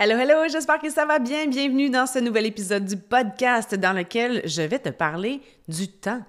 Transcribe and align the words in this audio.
Hello, 0.00 0.16
hello, 0.16 0.48
j'espère 0.48 0.78
que 0.78 0.90
ça 0.90 1.06
va 1.06 1.18
bien. 1.18 1.48
Bienvenue 1.48 1.90
dans 1.90 2.06
ce 2.06 2.20
nouvel 2.20 2.46
épisode 2.46 2.84
du 2.84 2.96
podcast 2.96 3.74
dans 3.74 3.92
lequel 3.92 4.42
je 4.44 4.62
vais 4.62 4.78
te 4.78 4.90
parler 4.90 5.40
du 5.66 5.88
temps. 5.88 6.24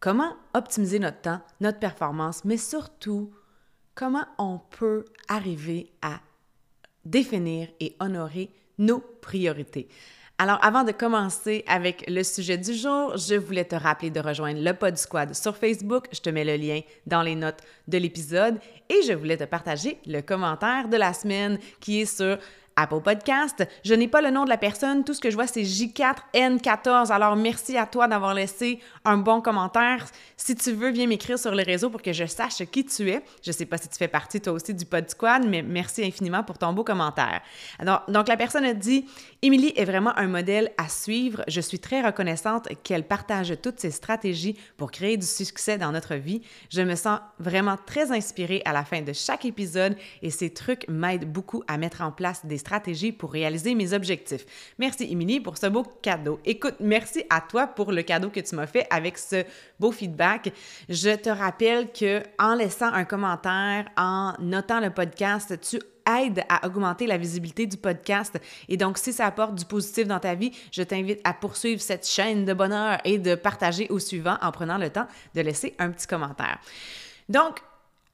Comment 0.00 0.34
optimiser 0.54 0.98
notre 0.98 1.20
temps, 1.20 1.40
notre 1.60 1.78
performance, 1.78 2.44
mais 2.44 2.56
surtout 2.56 3.32
comment 3.94 4.24
on 4.38 4.58
peut 4.58 5.04
arriver 5.28 5.92
à 6.02 6.18
définir 7.04 7.68
et 7.78 7.94
honorer 8.00 8.50
nos 8.78 8.98
priorités. 8.98 9.86
Alors, 10.38 10.58
avant 10.60 10.82
de 10.82 10.90
commencer 10.90 11.62
avec 11.68 12.04
le 12.08 12.24
sujet 12.24 12.58
du 12.58 12.74
jour, 12.74 13.16
je 13.16 13.36
voulais 13.36 13.64
te 13.64 13.76
rappeler 13.76 14.10
de 14.10 14.18
rejoindre 14.18 14.60
le 14.60 14.72
Pod 14.72 14.96
Squad 14.96 15.36
sur 15.36 15.56
Facebook. 15.56 16.08
Je 16.10 16.18
te 16.18 16.30
mets 16.30 16.44
le 16.44 16.56
lien 16.56 16.80
dans 17.06 17.22
les 17.22 17.36
notes 17.36 17.60
de 17.86 17.98
l'épisode 17.98 18.58
et 18.88 19.02
je 19.06 19.12
voulais 19.12 19.36
te 19.36 19.44
partager 19.44 20.00
le 20.06 20.20
commentaire 20.20 20.88
de 20.88 20.96
la 20.96 21.12
semaine 21.12 21.60
qui 21.78 22.00
est 22.00 22.06
sur 22.06 22.38
Apple 22.76 23.00
Podcast. 23.02 23.66
Je 23.84 23.94
n'ai 23.94 24.08
pas 24.08 24.20
le 24.20 24.30
nom 24.30 24.44
de 24.44 24.48
la 24.48 24.56
personne, 24.56 25.04
tout 25.04 25.14
ce 25.14 25.20
que 25.20 25.30
je 25.30 25.34
vois 25.34 25.46
c'est 25.46 25.62
J4N14. 25.62 27.10
Alors 27.10 27.36
merci 27.36 27.76
à 27.76 27.86
toi 27.86 28.08
d'avoir 28.08 28.34
laissé 28.34 28.80
un 29.04 29.16
bon 29.16 29.40
commentaire. 29.40 30.06
Si 30.36 30.54
tu 30.54 30.72
veux, 30.72 30.90
viens 30.90 31.06
m'écrire 31.06 31.38
sur 31.38 31.54
le 31.54 31.62
réseau 31.62 31.90
pour 31.90 32.02
que 32.02 32.12
je 32.12 32.26
sache 32.26 32.64
qui 32.70 32.84
tu 32.84 33.10
es. 33.10 33.22
Je 33.42 33.50
ne 33.50 33.54
sais 33.54 33.66
pas 33.66 33.78
si 33.78 33.88
tu 33.88 33.96
fais 33.96 34.08
partie 34.08 34.40
toi 34.40 34.52
aussi 34.52 34.74
du 34.74 34.84
Pod 34.84 35.08
Squad, 35.08 35.46
mais 35.46 35.62
merci 35.62 36.04
infiniment 36.04 36.42
pour 36.42 36.58
ton 36.58 36.72
beau 36.72 36.84
commentaire. 36.84 37.40
Alors, 37.78 38.02
donc 38.08 38.28
la 38.28 38.36
personne 38.36 38.64
a 38.64 38.74
dit 38.74 39.06
Émilie 39.42 39.72
est 39.76 39.84
vraiment 39.84 40.16
un 40.16 40.26
modèle 40.26 40.72
à 40.78 40.88
suivre. 40.88 41.44
Je 41.48 41.60
suis 41.60 41.78
très 41.78 42.02
reconnaissante 42.02 42.68
qu'elle 42.82 43.06
partage 43.06 43.54
toutes 43.62 43.80
ses 43.80 43.90
stratégies 43.90 44.56
pour 44.76 44.90
créer 44.90 45.16
du 45.16 45.26
succès 45.26 45.78
dans 45.78 45.92
notre 45.92 46.14
vie. 46.14 46.42
Je 46.70 46.82
me 46.82 46.94
sens 46.94 47.20
vraiment 47.38 47.76
très 47.86 48.12
inspirée 48.12 48.62
à 48.64 48.72
la 48.72 48.84
fin 48.84 49.02
de 49.02 49.12
chaque 49.12 49.44
épisode 49.44 49.96
et 50.22 50.30
ces 50.30 50.50
trucs 50.50 50.86
m'aident 50.88 51.30
beaucoup 51.30 51.62
à 51.68 51.78
mettre 51.78 52.02
en 52.02 52.12
place 52.12 52.44
des 52.46 52.61
stratégies 52.62 53.12
pour 53.12 53.32
réaliser 53.32 53.74
mes 53.74 53.92
objectifs. 53.92 54.46
Merci, 54.78 55.04
Émilie, 55.10 55.40
pour 55.40 55.58
ce 55.58 55.66
beau 55.66 55.84
cadeau. 56.00 56.40
Écoute, 56.44 56.76
merci 56.80 57.24
à 57.28 57.40
toi 57.40 57.66
pour 57.66 57.92
le 57.92 58.02
cadeau 58.02 58.30
que 58.30 58.40
tu 58.40 58.54
m'as 58.54 58.66
fait 58.66 58.86
avec 58.90 59.18
ce 59.18 59.44
beau 59.78 59.92
feedback. 59.92 60.52
Je 60.88 61.14
te 61.14 61.28
rappelle 61.28 61.92
que 61.92 62.22
en 62.38 62.54
laissant 62.54 62.92
un 62.92 63.04
commentaire, 63.04 63.88
en 63.96 64.32
notant 64.40 64.80
le 64.80 64.90
podcast, 64.90 65.60
tu 65.60 65.78
aides 66.06 66.42
à 66.48 66.66
augmenter 66.66 67.06
la 67.06 67.18
visibilité 67.18 67.66
du 67.66 67.76
podcast. 67.76 68.40
Et 68.68 68.76
donc, 68.76 68.98
si 68.98 69.12
ça 69.12 69.26
apporte 69.26 69.54
du 69.54 69.64
positif 69.64 70.06
dans 70.06 70.20
ta 70.20 70.34
vie, 70.34 70.52
je 70.72 70.82
t'invite 70.82 71.20
à 71.24 71.34
poursuivre 71.34 71.80
cette 71.80 72.06
chaîne 72.06 72.44
de 72.44 72.52
bonheur 72.52 72.98
et 73.04 73.18
de 73.18 73.34
partager 73.34 73.88
au 73.90 73.98
suivant 73.98 74.38
en 74.40 74.52
prenant 74.52 74.78
le 74.78 74.90
temps 74.90 75.06
de 75.34 75.40
laisser 75.40 75.74
un 75.78 75.90
petit 75.90 76.06
commentaire. 76.06 76.58
Donc, 77.28 77.60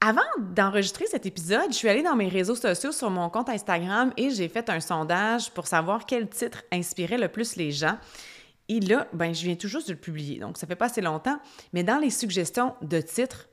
avant 0.01 0.21
d'enregistrer 0.37 1.07
cet 1.07 1.25
épisode, 1.25 1.71
je 1.71 1.75
suis 1.75 1.89
allée 1.89 2.03
dans 2.03 2.15
mes 2.15 2.29
réseaux 2.29 2.55
sociaux 2.55 2.93
sur 2.93 3.09
mon 3.09 3.29
compte 3.29 3.49
Instagram 3.49 4.13
et 4.15 4.29
j'ai 4.29 4.47
fait 4.47 4.69
un 4.69 4.79
sondage 4.79 5.51
pour 5.51 5.67
savoir 5.67 6.05
quel 6.05 6.29
titre 6.29 6.63
inspirait 6.71 7.17
le 7.17 7.27
plus 7.27 7.57
les 7.57 7.71
gens. 7.71 7.97
Et 8.69 8.79
là, 8.79 9.07
ben, 9.11 9.33
je 9.33 9.43
viens 9.43 9.55
tout 9.55 9.67
juste 9.67 9.87
de 9.87 9.93
le 9.93 9.99
publier, 9.99 10.39
donc 10.39 10.57
ça 10.57 10.67
fait 10.67 10.75
pas 10.75 10.85
assez 10.85 11.01
longtemps. 11.01 11.39
Mais 11.73 11.83
dans 11.83 11.97
les 11.97 12.11
suggestions 12.11 12.75
de 12.81 13.01
titres, 13.01 13.49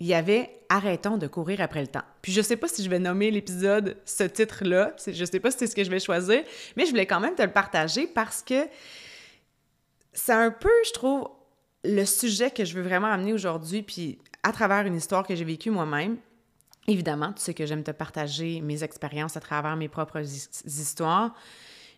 il 0.00 0.06
y 0.06 0.14
avait 0.14 0.50
Arrêtons 0.70 1.16
de 1.16 1.26
courir 1.26 1.62
après 1.62 1.80
le 1.80 1.86
temps. 1.86 2.02
Puis 2.20 2.30
je 2.30 2.42
sais 2.42 2.56
pas 2.56 2.68
si 2.68 2.84
je 2.84 2.90
vais 2.90 2.98
nommer 2.98 3.30
l'épisode 3.30 3.96
ce 4.04 4.24
titre-là, 4.24 4.94
je 5.06 5.24
sais 5.24 5.40
pas 5.40 5.50
si 5.50 5.58
c'est 5.60 5.66
ce 5.66 5.74
que 5.74 5.82
je 5.82 5.88
vais 5.90 5.98
choisir, 5.98 6.42
mais 6.76 6.84
je 6.84 6.90
voulais 6.90 7.06
quand 7.06 7.20
même 7.20 7.34
te 7.34 7.40
le 7.40 7.50
partager 7.50 8.06
parce 8.06 8.42
que 8.42 8.68
c'est 10.12 10.34
un 10.34 10.50
peu, 10.50 10.68
je 10.86 10.92
trouve, 10.92 11.30
le 11.84 12.04
sujet 12.04 12.50
que 12.50 12.66
je 12.66 12.74
veux 12.74 12.82
vraiment 12.82 13.06
amener 13.06 13.32
aujourd'hui. 13.32 13.82
Puis 13.82 14.18
à 14.42 14.52
travers 14.52 14.86
une 14.86 14.96
histoire 14.96 15.26
que 15.26 15.34
j'ai 15.34 15.44
vécue 15.44 15.70
moi-même. 15.70 16.16
Évidemment, 16.86 17.32
tu 17.32 17.42
sais 17.42 17.54
que 17.54 17.66
j'aime 17.66 17.84
te 17.84 17.90
partager 17.90 18.60
mes 18.60 18.82
expériences 18.82 19.36
à 19.36 19.40
travers 19.40 19.76
mes 19.76 19.88
propres 19.88 20.22
histoires. 20.22 21.34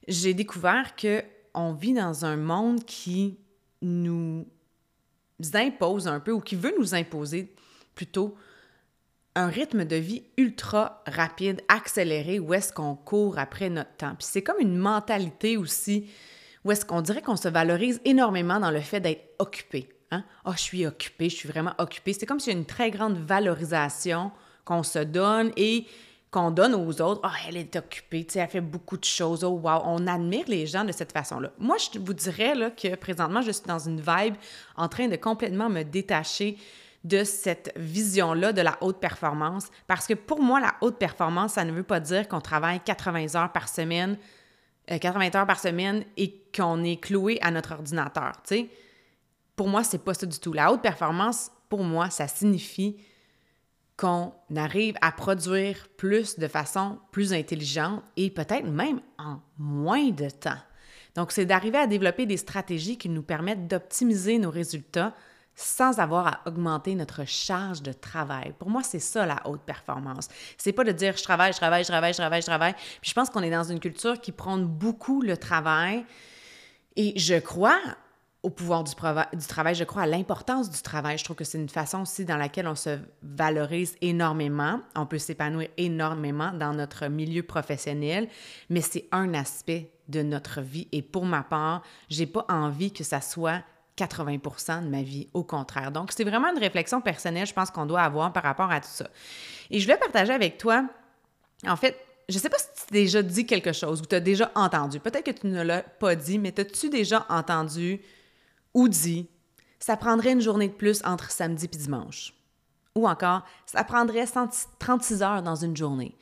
J'ai 0.09 0.35
découvert 0.35 0.97
que 0.97 1.23
on 1.55 1.73
vit 1.73 1.95
dans 1.95 2.25
un 2.25 2.37
monde 2.37 2.85
qui 2.85 3.39
nous 3.83 4.47
impose 5.55 6.09
un 6.09 6.21
peu 6.21 6.33
ou 6.33 6.41
qui 6.41 6.57
veut 6.57 6.75
nous 6.79 6.95
imposer 6.95 7.55
plutôt 7.95 8.37
un 9.37 9.47
rythme 9.47 9.85
de 9.85 9.97
vie 9.97 10.25
ultra 10.37 11.03
rapide, 11.07 11.63
accéléré, 11.69 12.41
où 12.41 12.53
est-ce 12.53 12.73
qu'on 12.73 12.97
court 12.97 13.39
après 13.39 13.71
notre 13.71 13.95
temps. 13.97 14.15
Puis 14.19 14.27
c'est 14.29 14.43
comme 14.43 14.61
une 14.61 14.77
mentalité 14.77 15.57
aussi, 15.57 16.11
où 16.65 16.73
est-ce 16.73 16.85
qu'on 16.85 17.01
dirait 17.01 17.23
qu'on 17.23 17.37
se 17.37 17.49
valorise 17.49 18.01
énormément 18.05 18.59
dans 18.59 18.71
le 18.71 18.81
fait 18.81 19.01
d'être 19.01 19.35
occupé. 19.39 19.89
Hein? 20.11 20.25
Ah, 20.45 20.53
je 20.57 20.63
suis 20.63 20.87
occupée, 20.87 21.29
je 21.29 21.37
suis 21.37 21.49
vraiment 21.49 21.75
occupée. 21.79 22.13
C'est 22.13 22.27
comme 22.27 22.41
s'il 22.41 22.53
y 22.53 22.57
a 22.57 22.59
une 22.59 22.67
très 22.67 22.91
grande 22.91 23.17
valorisation 23.17 24.33
qu'on 24.65 24.83
se 24.83 24.99
donne 24.99 25.53
et 25.57 25.87
qu'on 26.31 26.51
donne 26.51 26.75
aux 26.75 27.01
autres. 27.01 27.21
Ah, 27.23 27.33
elle 27.49 27.57
est 27.57 27.77
occupée, 27.77 28.25
tu 28.25 28.35
sais, 28.35 28.39
elle 28.41 28.49
fait 28.49 28.61
beaucoup 28.61 28.97
de 28.97 29.05
choses. 29.05 29.45
Oh, 29.45 29.51
wow, 29.51 29.83
on 29.85 30.07
admire 30.07 30.45
les 30.49 30.67
gens 30.67 30.85
de 30.85 30.93
cette 30.93 31.13
façon-là. 31.13 31.53
Moi, 31.59 31.77
je 31.79 31.99
vous 31.99 32.13
dirais 32.13 32.55
là, 32.55 32.71
que 32.71 32.95
présentement, 32.97 33.43
je 33.43 33.53
suis 33.53 33.67
dans 33.67 33.79
une 33.79 34.01
vibe 34.01 34.35
en 34.77 34.89
train 34.89 35.09
de 35.09 35.17
complètement 35.17 35.69
me 35.69 35.83
détacher 35.83 36.57
de 37.03 37.25
cette 37.25 37.73
vision-là 37.77 38.53
de 38.53 38.61
la 38.61 38.77
haute 38.81 39.01
performance. 39.01 39.69
Parce 39.87 40.07
que 40.07 40.15
pour 40.15 40.43
moi, 40.43 40.61
la 40.61 40.75
haute 40.83 40.99
performance, 40.99 41.53
ça 41.53 41.65
ne 41.65 41.73
veut 41.73 41.83
pas 41.83 42.01
dire 42.01 42.29
qu'on 42.29 42.41
travaille 42.41 42.81
80 42.81 43.37
heures 43.37 43.53
par 43.53 43.69
semaine, 43.69 44.19
80 44.87 45.31
euh, 45.35 45.39
heures 45.39 45.47
par 45.47 45.61
semaine 45.61 46.05
et 46.17 46.43
qu'on 46.55 46.83
est 46.85 47.01
cloué 47.01 47.39
à 47.43 47.51
notre 47.51 47.73
ordinateur, 47.73 48.33
tu 48.47 48.55
sais 48.57 48.71
pour 49.61 49.69
moi, 49.69 49.85
c'est 49.85 50.03
pas 50.03 50.15
ça 50.15 50.25
du 50.25 50.39
tout. 50.39 50.55
La 50.55 50.73
haute 50.73 50.81
performance, 50.81 51.51
pour 51.69 51.85
moi, 51.85 52.09
ça 52.09 52.27
signifie 52.27 52.97
qu'on 53.99 54.33
arrive 54.57 54.95
à 55.03 55.13
produire 55.13 55.87
plus 55.99 56.39
de 56.39 56.49
façon 56.49 56.99
plus 57.13 57.35
intelligente 57.35 58.03
et 58.17 58.31
peut-être 58.31 58.65
même 58.65 59.03
en 59.19 59.39
moins 59.59 60.09
de 60.09 60.31
temps. 60.31 60.57
Donc, 61.15 61.31
c'est 61.31 61.45
d'arriver 61.45 61.77
à 61.77 61.87
développer 61.87 62.25
des 62.25 62.39
stratégies 62.39 62.97
qui 62.97 63.11
nous 63.11 63.21
permettent 63.21 63.69
d'optimiser 63.69 64.39
nos 64.39 64.49
résultats 64.49 65.13
sans 65.55 65.99
avoir 65.99 66.27
à 66.27 66.41
augmenter 66.47 66.95
notre 66.95 67.27
charge 67.27 67.83
de 67.83 67.93
travail. 67.93 68.55
Pour 68.59 68.71
moi, 68.71 68.83
c'est 68.83 68.99
ça 68.99 69.27
la 69.27 69.47
haute 69.47 69.61
performance. 69.61 70.29
C'est 70.57 70.73
pas 70.73 70.85
de 70.85 70.93
dire 70.93 71.19
je 71.19 71.23
travaille, 71.23 71.53
je 71.53 71.59
travaille, 71.59 71.85
je 71.85 71.89
travaille, 71.89 72.15
je 72.15 72.19
travaille, 72.19 72.41
je 72.41 72.47
travaille. 72.47 72.75
Puis 73.03 73.11
je 73.11 73.13
pense 73.13 73.29
qu'on 73.29 73.43
est 73.43 73.51
dans 73.51 73.65
une 73.65 73.79
culture 73.79 74.23
qui 74.23 74.33
prône 74.33 74.65
beaucoup 74.65 75.21
le 75.21 75.37
travail. 75.37 76.07
Et 76.97 77.13
je 77.19 77.39
crois 77.39 77.79
au 78.43 78.49
pouvoir 78.49 78.85
du, 78.85 78.95
travail, 78.95 79.75
je 79.75 79.85
crois 79.85 80.03
à 80.03 80.07
l'importance 80.07 80.71
du 80.71 80.81
travail. 80.81 81.19
Je 81.19 81.25
trouve 81.25 81.37
que 81.37 81.45
c'est 81.45 81.59
une 81.59 81.69
façon 81.69 82.03
aussi 82.03 82.25
dans 82.25 82.39
laquelle 82.39 82.67
on 82.67 82.75
se 82.75 82.99
valorise 83.23 83.97
énormément. 84.01 84.81
On 84.97 85.05
peut 85.05 85.19
s'épanouir 85.19 85.69
énormément 85.77 86.53
dans 86.53 86.73
notre 86.73 87.09
milieu 87.09 87.43
professionnel, 87.43 88.29
mais 88.71 88.81
c'est 88.81 89.07
un 89.13 89.35
aspect 89.35 89.93
de 90.09 90.23
notre 90.23 90.63
vie. 90.63 90.89
Et 90.93 91.03
pour 91.03 91.27
ma 91.27 91.43
part, 91.43 91.83
j'ai 92.09 92.27
pas 92.27 92.47
envie 92.49 92.93
que 92.93 93.05
ça 93.05 93.21
soit 93.21 93.63
80% 93.99 94.85
de 94.85 94.89
ma 94.89 95.03
vie, 95.03 95.29
au 95.35 95.45
contraire. 95.45 95.93
Donc, 95.93 96.11
c'est 96.13 96.25
vraiment 96.25 96.51
une 96.51 96.59
réflexion 96.59 97.03
personnelle, 97.03 97.47
je 97.47 97.53
pense 97.53 97.71
qu'on 97.71 97.85
doit 97.85 98.01
avoir 98.01 98.33
par 98.33 98.43
rapport 98.43 98.71
à 98.71 98.81
tout 98.81 98.89
ça. 98.91 99.09
Et 99.71 99.79
je 99.79 99.85
voulais 99.85 99.99
partager 99.99 100.33
avec 100.33 100.57
toi, 100.57 100.87
en 101.67 101.77
fait, 101.77 101.97
je 102.31 102.39
sais 102.39 102.49
pas 102.49 102.59
si 102.59 102.67
tu 102.75 102.83
as 102.83 102.93
déjà 102.93 103.23
dit 103.23 103.45
quelque 103.45 103.73
chose 103.73 104.01
ou 104.01 104.07
tu 104.07 104.15
as 104.15 104.21
déjà 104.21 104.51
entendu. 104.55 104.99
Peut-être 105.01 105.27
que 105.27 105.31
tu 105.33 105.49
ne 105.49 105.63
l'as 105.63 105.83
pas 105.83 106.15
dit, 106.15 106.39
mais 106.39 106.59
as-tu 106.59 106.89
déjà 106.89 107.27
entendu 107.29 108.01
ou 108.75 108.89
dit 108.89 109.29
ça 109.79 109.97
prendrait 109.97 110.33
une 110.33 110.41
journée 110.41 110.69
de 110.69 110.75
plus 110.75 111.03
entre 111.05 111.31
samedi 111.31 111.65
et 111.65 111.77
dimanche. 111.77 112.35
Ou 112.95 113.09
encore, 113.09 113.43
ça 113.67 113.83
prendrait 113.85 114.27
36 114.79 115.23
heures 115.23 115.43
dans 115.43 115.57
une 115.57 115.77
journée. 115.77 116.17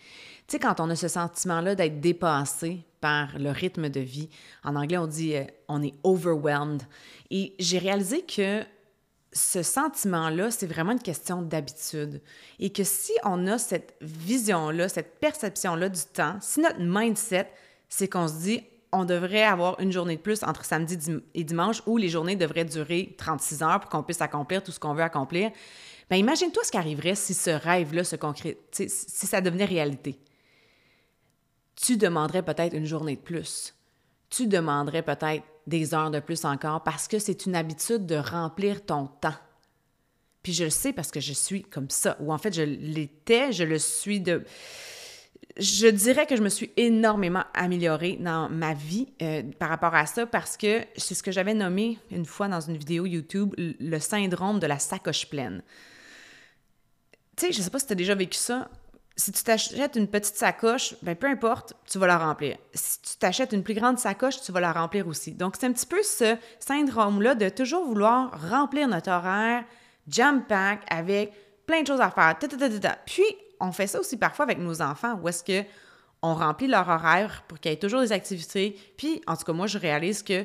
Tu 0.46 0.52
sais, 0.52 0.58
quand 0.58 0.80
on 0.80 0.88
a 0.90 0.96
ce 0.96 1.08
sentiment-là 1.08 1.74
d'être 1.74 2.00
dépassé 2.00 2.84
par 3.00 3.38
le 3.38 3.50
rythme 3.50 3.88
de 3.88 4.00
vie, 4.00 4.28
en 4.64 4.76
anglais, 4.76 4.96
on 4.96 5.06
dit 5.06 5.36
euh, 5.36 5.44
on 5.68 5.82
est 5.82 5.94
overwhelmed. 6.04 6.82
Et 7.30 7.54
j'ai 7.58 7.78
réalisé 7.78 8.22
que 8.22 8.62
ce 9.32 9.62
sentiment-là, 9.62 10.50
c'est 10.50 10.66
vraiment 10.66 10.92
une 10.92 11.02
question 11.02 11.42
d'habitude. 11.42 12.22
Et 12.58 12.70
que 12.70 12.84
si 12.84 13.12
on 13.24 13.46
a 13.46 13.58
cette 13.58 13.94
vision-là, 14.00 14.88
cette 14.88 15.20
perception-là 15.20 15.88
du 15.88 16.00
temps, 16.12 16.38
si 16.40 16.60
notre 16.60 16.80
mindset, 16.80 17.50
c'est 17.88 18.08
qu'on 18.08 18.28
se 18.28 18.40
dit 18.40 18.62
on 18.92 19.04
devrait 19.04 19.42
avoir 19.42 19.78
une 19.80 19.92
journée 19.92 20.16
de 20.16 20.20
plus 20.20 20.42
entre 20.42 20.64
samedi 20.64 20.98
et 21.34 21.44
dimanche 21.44 21.82
où 21.86 21.96
les 21.96 22.08
journées 22.08 22.36
devraient 22.36 22.64
durer 22.64 23.14
36 23.18 23.62
heures 23.62 23.80
pour 23.80 23.90
qu'on 23.90 24.02
puisse 24.02 24.20
accomplir 24.20 24.62
tout 24.62 24.72
ce 24.72 24.80
qu'on 24.80 24.94
veut 24.94 25.02
accomplir. 25.02 25.50
Bien, 26.10 26.18
imagine-toi 26.18 26.62
ce 26.64 26.70
qui 26.70 26.78
arriverait 26.78 27.14
si 27.14 27.34
ce 27.34 27.50
rêve-là 27.50 28.04
se 28.04 28.16
concrète, 28.16 28.58
si 28.72 28.88
ça 28.88 29.40
devenait 29.40 29.66
réalité. 29.66 30.18
Tu 31.76 31.96
demanderais 31.96 32.42
peut-être 32.42 32.74
une 32.74 32.86
journée 32.86 33.16
de 33.16 33.20
plus. 33.20 33.74
Tu 34.30 34.46
demanderais 34.46 35.02
peut-être 35.02 35.44
des 35.66 35.94
heures 35.94 36.10
de 36.10 36.20
plus 36.20 36.44
encore 36.44 36.82
parce 36.82 37.08
que 37.08 37.18
c'est 37.18 37.46
une 37.46 37.54
habitude 37.54 38.06
de 38.06 38.16
remplir 38.16 38.84
ton 38.84 39.06
temps. 39.06 39.34
Puis 40.42 40.54
je 40.54 40.64
le 40.64 40.70
sais 40.70 40.92
parce 40.92 41.10
que 41.10 41.20
je 41.20 41.32
suis 41.32 41.62
comme 41.62 41.90
ça, 41.90 42.16
ou 42.20 42.32
en 42.32 42.38
fait 42.38 42.54
je 42.54 42.62
l'étais, 42.62 43.52
je 43.52 43.64
le 43.64 43.78
suis 43.78 44.20
de 44.20 44.44
je 45.58 45.88
dirais 45.88 46.26
que 46.26 46.36
je 46.36 46.42
me 46.42 46.48
suis 46.48 46.70
énormément 46.76 47.44
améliorée 47.52 48.16
dans 48.20 48.48
ma 48.48 48.74
vie 48.74 49.08
euh, 49.22 49.42
par 49.58 49.68
rapport 49.68 49.94
à 49.94 50.06
ça 50.06 50.24
parce 50.24 50.56
que 50.56 50.84
c'est 50.96 51.14
ce 51.14 51.22
que 51.22 51.32
j'avais 51.32 51.54
nommé 51.54 51.98
une 52.10 52.24
fois 52.24 52.48
dans 52.48 52.60
une 52.60 52.76
vidéo 52.76 53.06
YouTube 53.06 53.54
le 53.58 53.98
syndrome 53.98 54.60
de 54.60 54.66
la 54.66 54.78
sacoche 54.78 55.28
pleine. 55.28 55.62
Tu 57.36 57.46
sais, 57.46 57.52
je 57.52 57.60
sais 57.60 57.70
pas 57.70 57.80
si 57.80 57.86
tu 57.86 57.92
as 57.92 57.96
déjà 57.96 58.14
vécu 58.14 58.38
ça. 58.38 58.68
si 59.16 59.32
tu 59.32 59.42
t'achètes 59.42 59.96
une 59.96 60.06
petite 60.06 60.36
sacoche, 60.36 60.94
ben 61.02 61.16
peu 61.16 61.26
importe, 61.26 61.74
tu 61.90 61.98
vas 61.98 62.06
la 62.06 62.18
remplir. 62.18 62.56
Si 62.72 63.02
tu 63.02 63.16
t'achètes 63.18 63.52
une 63.52 63.64
plus 63.64 63.74
grande 63.74 63.98
sacoche, 63.98 64.40
tu 64.40 64.52
vas 64.52 64.60
la 64.60 64.72
remplir 64.72 65.08
aussi. 65.08 65.32
Donc, 65.32 65.56
c'est 65.58 65.66
un 65.66 65.72
petit 65.72 65.86
peu 65.86 66.02
ce 66.04 66.36
syndrome-là 66.60 67.34
de 67.34 67.48
toujours 67.48 67.84
vouloir 67.84 68.48
remplir 68.48 68.86
notre 68.86 69.10
horaire 69.10 69.64
jam-pack 70.06 70.84
avec 70.88 71.32
plein 71.66 71.82
de 71.82 71.86
choses 71.86 72.00
à 72.00 72.10
faire. 72.10 72.38
Puis, 73.06 73.24
on 73.60 73.72
fait 73.72 73.86
ça 73.86 74.00
aussi 74.00 74.16
parfois 74.16 74.44
avec 74.44 74.58
nos 74.58 74.82
enfants, 74.82 75.18
où 75.22 75.28
est-ce 75.28 75.44
que 75.44 75.66
on 76.22 76.34
remplit 76.34 76.66
leur 76.66 76.88
horaire 76.88 77.44
pour 77.46 77.60
qu'il 77.60 77.70
y 77.70 77.74
ait 77.74 77.78
toujours 77.78 78.00
des 78.00 78.12
activités. 78.12 78.76
Puis, 78.96 79.22
en 79.26 79.36
tout 79.36 79.44
cas, 79.44 79.52
moi, 79.52 79.66
je 79.66 79.78
réalise 79.78 80.22
que 80.22 80.44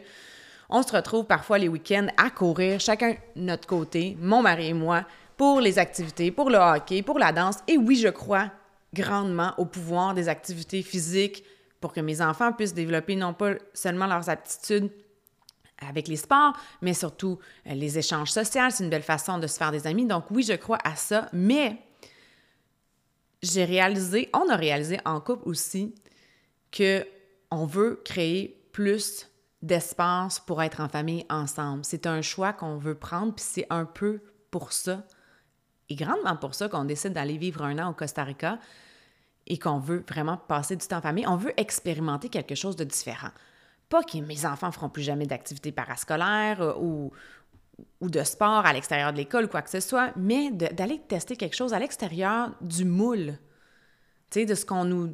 on 0.70 0.82
se 0.84 0.92
retrouve 0.92 1.26
parfois 1.26 1.58
les 1.58 1.68
week-ends 1.68 2.08
à 2.18 2.30
courir, 2.30 2.80
chacun 2.80 3.16
notre 3.36 3.68
côté, 3.68 4.18
mon 4.20 4.42
mari 4.42 4.68
et 4.68 4.74
moi, 4.74 5.06
pour 5.38 5.62
les 5.62 5.80
activités, 5.80 6.32
pour 6.32 6.50
le 6.50 6.58
hockey, 6.58 7.02
pour 7.02 7.20
la 7.20 7.32
danse. 7.32 7.58
Et 7.68 7.78
oui, 7.78 7.96
je 7.96 8.08
crois 8.08 8.52
grandement 8.94 9.54
au 9.58 9.66
pouvoir 9.66 10.14
des 10.14 10.30
activités 10.30 10.84
physiques 10.84 11.44
pour 11.82 11.94
que 11.94 12.00
mes 12.00 12.22
enfants 12.22 12.54
puissent 12.54 12.74
développer 12.74 13.16
non 13.16 13.34
pas 13.34 13.54
seulement 13.74 14.08
leurs 14.08 14.30
aptitudes 14.30 14.92
avec 15.88 16.08
les 16.08 16.16
sports, 16.16 16.54
mais 16.82 16.94
surtout 16.94 17.40
euh, 17.68 17.74
les 17.74 17.98
échanges 17.98 18.32
sociaux. 18.32 18.62
C'est 18.70 18.84
une 18.84 18.90
belle 18.90 19.04
façon 19.04 19.38
de 19.38 19.48
se 19.48 19.58
faire 19.58 19.72
des 19.72 19.86
amis. 19.86 20.06
Donc 20.06 20.26
oui, 20.32 20.44
je 20.44 20.54
crois 20.54 20.78
à 20.84 20.96
ça, 20.96 21.28
mais 21.34 21.78
j'ai 23.44 23.66
réalisé, 23.66 24.30
on 24.34 24.50
a 24.50 24.56
réalisé 24.56 25.00
en 25.06 25.20
couple 25.20 25.48
aussi 25.48 25.94
que 26.72 27.06
on 27.52 27.66
veut 27.66 28.02
créer 28.04 28.60
plus 28.72 29.30
d'espace 29.62 30.40
pour 30.40 30.64
être 30.64 30.82
en 30.82 30.90
famille 30.90 31.26
ensemble. 31.30 31.86
C'est 31.86 32.08
un 32.08 32.22
choix 32.22 32.54
qu'on 32.54 32.78
veut 32.78 32.96
prendre, 32.96 33.36
puis 33.36 33.46
c'est 33.48 33.68
un 33.70 33.86
peu 33.86 34.22
pour 34.50 34.74
ça, 34.74 35.04
et 35.90 35.96
grandement 35.96 36.36
pour 36.36 36.56
ça 36.56 36.70
qu'on 36.70 36.86
décide 36.86 37.14
d'aller 37.14 37.38
vivre 37.38 37.64
un 37.64 37.78
an 37.80 37.92
au 37.92 37.94
Costa 37.94 38.24
Rica 38.24 38.58
et 39.46 39.60
qu'on 39.60 39.78
veut 39.78 40.04
vraiment 40.08 40.38
passer 40.38 40.76
du 40.76 40.88
temps 40.88 40.98
en 40.98 41.02
famille. 41.02 41.28
On 41.28 41.36
veut 41.36 41.54
expérimenter 41.58 42.30
quelque 42.30 42.56
chose 42.56 42.76
de 42.76 42.86
différent. 42.86 43.32
Pas 43.90 44.04
que 44.04 44.18
mes 44.18 44.46
enfants 44.46 44.72
feront 44.72 44.90
plus 44.90 45.04
jamais 45.04 45.28
d'activités 45.28 45.72
parascolaires 45.72 46.62
euh, 46.62 46.74
ou, 46.80 47.12
ou 48.02 48.10
de 48.10 48.24
sport 48.24 48.66
à 48.66 48.74
l'extérieur 48.74 49.12
de 49.12 49.18
l'école 49.18 49.50
quoi 49.50 49.62
que 49.62 49.70
ce 49.70 49.80
soit, 49.80 50.12
mais 50.16 50.52
d'aller 50.52 51.00
tester 51.08 51.36
quelque 51.36 51.56
chose 51.56 51.74
à 51.74 51.80
l'extérieur 51.80 52.52
du 52.62 52.86
moule. 52.86 53.38
Tu 54.30 54.42
sais, 54.42 54.46
de 54.46 54.56
ce 54.56 54.66
qu'on 54.66 54.86
nous 54.86 55.14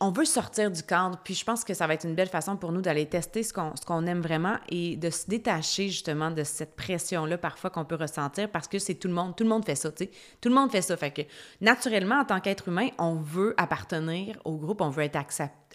on 0.00 0.10
veut 0.10 0.24
sortir 0.24 0.70
du 0.70 0.82
cadre, 0.82 1.18
puis 1.22 1.34
je 1.34 1.44
pense 1.44 1.64
que 1.64 1.74
ça 1.74 1.86
va 1.86 1.94
être 1.94 2.04
une 2.04 2.14
belle 2.14 2.28
façon 2.28 2.56
pour 2.56 2.72
nous 2.72 2.80
d'aller 2.80 3.06
tester 3.06 3.42
ce 3.42 3.52
qu'on 3.52 4.06
aime 4.06 4.20
vraiment 4.20 4.56
et 4.68 4.96
de 4.96 5.10
se 5.10 5.26
détacher 5.28 5.88
justement 5.88 6.30
de 6.30 6.44
cette 6.44 6.74
pression-là 6.76 7.38
parfois 7.38 7.70
qu'on 7.70 7.84
peut 7.84 7.94
ressentir 7.94 8.50
parce 8.50 8.68
que 8.68 8.78
c'est 8.78 8.94
tout 8.94 9.08
le 9.08 9.14
monde, 9.14 9.36
tout 9.36 9.44
le 9.44 9.50
monde 9.50 9.64
fait 9.64 9.74
ça, 9.74 9.90
tu 9.92 10.04
sais. 10.04 10.10
Tout 10.40 10.48
le 10.48 10.54
monde 10.54 10.70
fait 10.70 10.82
ça. 10.82 10.96
Fait 10.96 11.10
que 11.10 11.22
naturellement, 11.60 12.20
en 12.20 12.24
tant 12.24 12.40
qu'être 12.40 12.68
humain, 12.68 12.88
on 12.98 13.16
veut 13.16 13.54
appartenir 13.56 14.36
au 14.44 14.56
groupe, 14.56 14.80
on 14.80 14.90
veut 14.90 15.04
être 15.04 15.18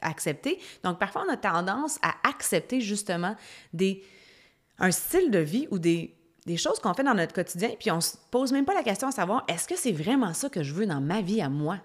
accepté. 0.01 0.59
Donc 0.83 0.99
parfois, 0.99 1.23
on 1.27 1.31
a 1.31 1.37
tendance 1.37 1.97
à 2.01 2.13
accepter 2.27 2.81
justement 2.81 3.35
des, 3.73 4.03
un 4.81 4.91
style 4.91 5.31
de 5.31 5.39
vie 5.39 5.67
ou 5.71 5.79
des, 5.79 6.17
des 6.45 6.57
choses 6.57 6.79
qu'on 6.79 6.93
fait 6.93 7.03
dans 7.03 7.13
notre 7.13 7.33
quotidien, 7.33 7.69
puis 7.79 7.91
on 7.91 8.01
se 8.01 8.17
pose 8.31 8.51
même 8.51 8.65
pas 8.65 8.73
la 8.73 8.83
question 8.83 9.07
à 9.07 9.11
savoir 9.11 9.45
est-ce 9.47 9.67
que 9.67 9.77
c'est 9.77 9.91
vraiment 9.91 10.33
ça 10.33 10.49
que 10.49 10.63
je 10.63 10.73
veux 10.73 10.87
dans 10.87 10.99
ma 10.99 11.21
vie 11.21 11.39
à 11.39 11.49
moi? 11.49 11.79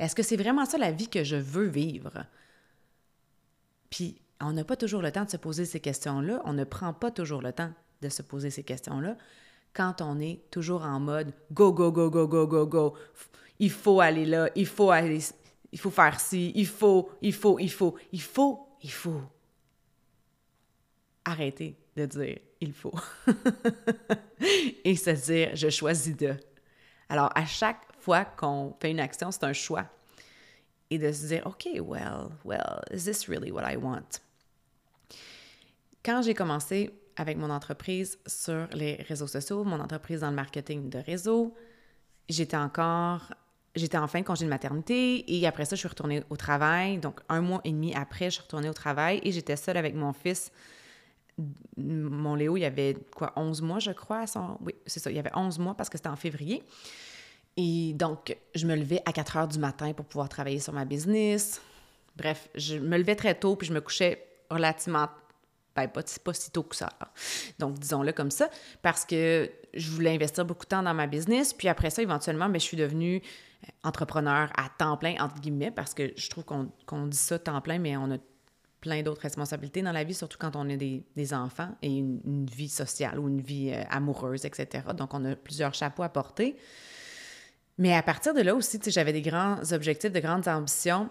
Est-ce 0.00 0.16
que 0.16 0.24
c'est 0.24 0.36
vraiment 0.36 0.66
ça 0.66 0.76
la 0.76 0.90
vie 0.90 1.08
que 1.08 1.22
je 1.22 1.36
veux 1.36 1.66
vivre? 1.66 2.26
Puis, 3.88 4.20
on 4.40 4.52
n'a 4.52 4.64
pas 4.64 4.76
toujours 4.76 5.00
le 5.00 5.12
temps 5.12 5.24
de 5.24 5.30
se 5.30 5.36
poser 5.36 5.64
ces 5.64 5.78
questions-là. 5.78 6.42
On 6.44 6.52
ne 6.52 6.64
prend 6.64 6.92
pas 6.92 7.12
toujours 7.12 7.40
le 7.40 7.52
temps 7.52 7.70
de 8.02 8.08
se 8.08 8.20
poser 8.20 8.50
ces 8.50 8.64
questions-là 8.64 9.16
quand 9.72 10.02
on 10.02 10.18
est 10.18 10.40
toujours 10.50 10.82
en 10.82 10.98
mode 10.98 11.32
go, 11.52 11.72
go, 11.72 11.92
go, 11.92 12.10
go, 12.10 12.26
go, 12.26 12.46
go, 12.48 12.66
go. 12.66 12.94
Il 13.60 13.70
faut 13.70 14.00
aller 14.00 14.26
là, 14.26 14.50
il 14.56 14.66
faut 14.66 14.90
aller, 14.90 15.20
il 15.70 15.78
faut 15.78 15.90
faire 15.90 16.18
ci, 16.18 16.50
il 16.56 16.66
faut, 16.66 17.10
il 17.22 17.32
faut, 17.32 17.60
il 17.60 17.70
faut, 17.70 17.94
il 18.12 18.20
faut, 18.20 18.66
il 18.82 18.90
faut. 18.90 19.22
Arrêter 21.24 21.78
de 21.96 22.06
dire 22.06 22.38
il 22.60 22.72
faut. 22.72 22.94
Et 24.84 24.96
se 24.96 25.10
dire 25.10 25.50
je 25.54 25.68
choisis 25.70 26.16
de. 26.16 26.34
Alors, 27.08 27.30
à 27.34 27.44
chaque 27.44 27.82
fois 27.98 28.24
qu'on 28.24 28.74
fait 28.80 28.90
une 28.90 29.00
action, 29.00 29.30
c'est 29.30 29.44
un 29.44 29.52
choix. 29.52 29.86
Et 30.90 30.98
de 30.98 31.12
se 31.12 31.26
dire, 31.26 31.46
OK, 31.46 31.66
well, 31.80 32.28
well, 32.44 32.80
is 32.92 33.04
this 33.04 33.28
really 33.28 33.50
what 33.50 33.70
I 33.70 33.76
want? 33.76 34.20
Quand 36.04 36.22
j'ai 36.22 36.34
commencé 36.34 36.90
avec 37.16 37.38
mon 37.38 37.50
entreprise 37.50 38.18
sur 38.26 38.66
les 38.72 38.96
réseaux 39.08 39.26
sociaux, 39.26 39.64
mon 39.64 39.80
entreprise 39.80 40.20
dans 40.20 40.30
le 40.30 40.36
marketing 40.36 40.90
de 40.90 40.98
réseau, 40.98 41.54
j'étais 42.28 42.56
encore, 42.56 43.32
j'étais 43.74 43.96
en 43.96 44.06
fin 44.06 44.20
de 44.20 44.24
congé 44.24 44.44
de 44.44 44.50
maternité 44.50 45.24
et 45.34 45.46
après 45.46 45.64
ça, 45.64 45.76
je 45.76 45.80
suis 45.80 45.88
retournée 45.88 46.22
au 46.30 46.36
travail. 46.36 46.98
Donc, 46.98 47.20
un 47.28 47.40
mois 47.40 47.60
et 47.64 47.70
demi 47.70 47.94
après, 47.94 48.26
je 48.26 48.34
suis 48.34 48.42
retournée 48.42 48.68
au 48.68 48.74
travail 48.74 49.20
et 49.22 49.32
j'étais 49.32 49.56
seule 49.56 49.76
avec 49.76 49.94
mon 49.94 50.12
fils. 50.12 50.52
Mon 51.76 52.34
Léo, 52.34 52.56
il 52.56 52.60
y 52.60 52.64
avait 52.64 52.96
quoi, 53.14 53.32
11 53.36 53.62
mois, 53.62 53.78
je 53.78 53.90
crois. 53.90 54.26
Son... 54.26 54.58
Oui, 54.60 54.74
c'est 54.86 55.00
ça, 55.00 55.10
il 55.10 55.16
y 55.16 55.18
avait 55.18 55.34
11 55.34 55.58
mois 55.58 55.74
parce 55.74 55.88
que 55.88 55.98
c'était 55.98 56.08
en 56.08 56.16
février. 56.16 56.62
Et 57.56 57.92
donc, 57.94 58.36
je 58.54 58.66
me 58.66 58.74
levais 58.74 59.02
à 59.04 59.12
4 59.12 59.36
heures 59.36 59.48
du 59.48 59.58
matin 59.58 59.92
pour 59.92 60.06
pouvoir 60.06 60.28
travailler 60.28 60.60
sur 60.60 60.72
ma 60.72 60.84
business. 60.84 61.60
Bref, 62.16 62.48
je 62.54 62.76
me 62.76 62.96
levais 62.96 63.16
très 63.16 63.34
tôt, 63.34 63.56
puis 63.56 63.66
je 63.66 63.72
me 63.72 63.80
couchais 63.80 64.24
relativement, 64.50 65.08
ben, 65.74 65.88
pas, 65.88 66.02
pas 66.02 66.34
si 66.34 66.50
tôt 66.50 66.62
que 66.62 66.76
ça. 66.76 66.90
Donc, 67.58 67.78
disons-le 67.78 68.12
comme 68.12 68.30
ça, 68.30 68.48
parce 68.82 69.04
que 69.04 69.50
je 69.72 69.90
voulais 69.90 70.14
investir 70.14 70.44
beaucoup 70.44 70.64
de 70.64 70.70
temps 70.70 70.82
dans 70.82 70.94
ma 70.94 71.06
business. 71.06 71.52
Puis 71.52 71.68
après 71.68 71.90
ça, 71.90 72.02
éventuellement, 72.02 72.48
ben, 72.48 72.60
je 72.60 72.64
suis 72.64 72.76
devenue 72.76 73.22
entrepreneur 73.82 74.52
à 74.56 74.68
temps 74.76 74.96
plein, 74.96 75.16
entre 75.20 75.40
guillemets, 75.40 75.70
parce 75.70 75.94
que 75.94 76.12
je 76.16 76.30
trouve 76.30 76.44
qu'on 76.44 77.06
dit 77.06 77.16
ça 77.16 77.38
temps 77.38 77.60
plein, 77.60 77.78
mais 77.78 77.96
on 77.96 78.12
a 78.12 78.18
plein 78.84 79.02
d'autres 79.02 79.22
responsabilités 79.22 79.80
dans 79.80 79.92
la 79.92 80.04
vie, 80.04 80.12
surtout 80.12 80.36
quand 80.38 80.56
on 80.56 80.68
a 80.68 80.76
des, 80.76 81.32
enfants 81.32 81.70
et 81.80 81.88
une, 81.88 82.44
vie 82.44 82.68
sociale 82.68 83.18
ou 83.18 83.28
une 83.28 83.40
vie 83.40 83.70
euh, 83.72 83.82
amoureuse, 83.88 84.44
etc. 84.44 84.84
Donc, 84.94 85.14
on 85.14 85.24
a 85.24 85.34
plusieurs 85.34 85.72
chapeaux 85.72 86.02
à 86.02 86.10
porter. 86.10 86.54
Mais 87.78 87.94
à 87.94 88.02
partir 88.02 88.34
de 88.34 88.42
là 88.42 88.54
aussi, 88.54 88.78
j'avais 88.88 89.14
des 89.14 89.22
grands 89.22 89.72
objectifs, 89.72 90.12
de 90.12 90.20
grandes 90.20 90.46
ambitions. 90.48 91.08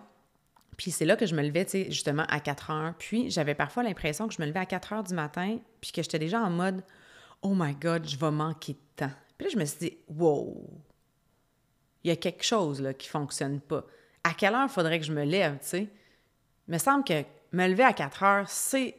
Puis 0.77 0.91
c'est 0.91 1.05
là 1.05 1.15
que 1.15 1.25
je 1.25 1.33
me 1.33 1.41
levais, 1.41 1.65
justement, 1.89 2.25
à 2.29 2.39
4 2.39 2.69
heures. 2.69 2.93
Puis 2.99 3.31
j'avais 3.31 3.55
parfois 3.55 3.81
l'impression 3.81 4.27
que 4.27 4.35
je 4.35 4.41
me 4.41 4.45
levais 4.45 4.59
à 4.59 4.67
4 4.67 4.93
heures 4.93 5.03
du 5.03 5.15
matin, 5.15 5.57
puis 5.81 5.91
que 5.91 6.03
j'étais 6.03 6.19
déjà 6.19 6.41
en 6.41 6.51
mode 6.51 6.83
Oh 7.41 7.55
my 7.55 7.73
God, 7.73 8.07
je 8.07 8.17
vais 8.17 8.31
manquer 8.31 8.73
de 8.73 9.05
temps. 9.07 9.13
Puis 9.35 9.47
là, 9.47 9.51
je 9.51 9.57
me 9.57 9.65
suis 9.65 9.79
dit 9.79 9.97
Wow, 10.09 10.69
il 12.03 12.09
y 12.09 12.11
a 12.11 12.17
quelque 12.17 12.43
chose 12.43 12.87
qui 12.99 13.07
ne 13.07 13.11
fonctionne 13.11 13.61
pas. 13.61 13.83
À 14.23 14.35
quelle 14.35 14.53
heure 14.53 14.69
faudrait 14.69 14.99
que 14.99 15.05
je 15.07 15.11
me 15.11 15.23
lève, 15.23 15.53
tu 15.53 15.67
sais? 15.67 15.89
Il 16.67 16.73
me 16.73 16.77
semble 16.77 17.03
que 17.03 17.23
me 17.53 17.67
lever 17.67 17.83
à 17.83 17.93
4 17.93 18.23
heures, 18.23 18.49
c'est 18.49 18.95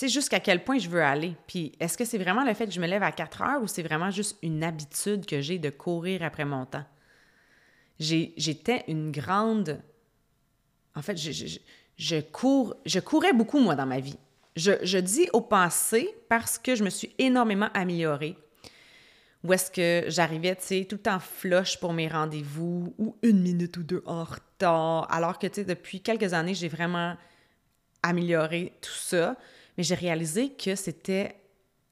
sais, 0.00 0.08
jusqu'à 0.08 0.40
quel 0.40 0.64
point 0.64 0.78
je 0.78 0.88
veux 0.88 1.02
aller. 1.02 1.36
Puis 1.46 1.72
est-ce 1.78 1.96
que 1.96 2.04
c'est 2.04 2.18
vraiment 2.18 2.44
le 2.44 2.54
fait 2.54 2.66
que 2.66 2.72
je 2.72 2.80
me 2.80 2.86
lève 2.86 3.02
à 3.02 3.12
4 3.12 3.42
heures 3.42 3.62
ou 3.62 3.66
c'est 3.66 3.82
vraiment 3.82 4.10
juste 4.10 4.38
une 4.42 4.64
habitude 4.64 5.26
que 5.26 5.40
j'ai 5.40 5.58
de 5.58 5.70
courir 5.70 6.22
après 6.22 6.44
mon 6.44 6.64
temps? 6.66 6.84
J'étais 7.98 8.84
une 8.88 9.12
grande... 9.12 9.80
En 10.96 11.02
fait, 11.02 11.16
je, 11.16 11.58
je, 11.96 12.20
cours, 12.20 12.74
je 12.86 12.98
courais 12.98 13.32
beaucoup, 13.32 13.60
moi, 13.60 13.74
dans 13.74 13.86
ma 13.86 14.00
vie. 14.00 14.18
Je, 14.56 14.72
je, 14.82 14.98
dis 14.98 15.28
au 15.32 15.40
passé 15.40 16.12
parce 16.28 16.58
que 16.58 16.74
je 16.74 16.82
me 16.82 16.90
suis 16.90 17.14
énormément 17.18 17.68
améliorée. 17.74 18.36
Où 19.44 19.52
est-ce 19.52 19.70
que 19.70 20.10
j'arrivais, 20.10 20.56
tu 20.56 20.62
sais, 20.62 20.86
tout 20.88 20.96
le 20.96 21.02
temps 21.02 21.20
flush 21.20 21.78
pour 21.78 21.92
mes 21.92 22.08
rendez-vous 22.08 22.94
ou 22.98 23.16
une 23.22 23.40
minute 23.40 23.76
ou 23.76 23.82
deux 23.82 24.02
en 24.06 24.24
retard. 24.24 25.06
Alors 25.10 25.38
que, 25.38 25.46
tu 25.46 25.56
sais, 25.56 25.64
depuis 25.64 26.00
quelques 26.00 26.34
années, 26.34 26.54
j'ai 26.54 26.68
vraiment 26.68 27.16
amélioré 28.02 28.72
tout 28.80 28.90
ça 28.90 29.36
mais 29.80 29.84
j'ai 29.84 29.94
réalisé 29.94 30.50
que 30.50 30.74
c'était. 30.74 31.36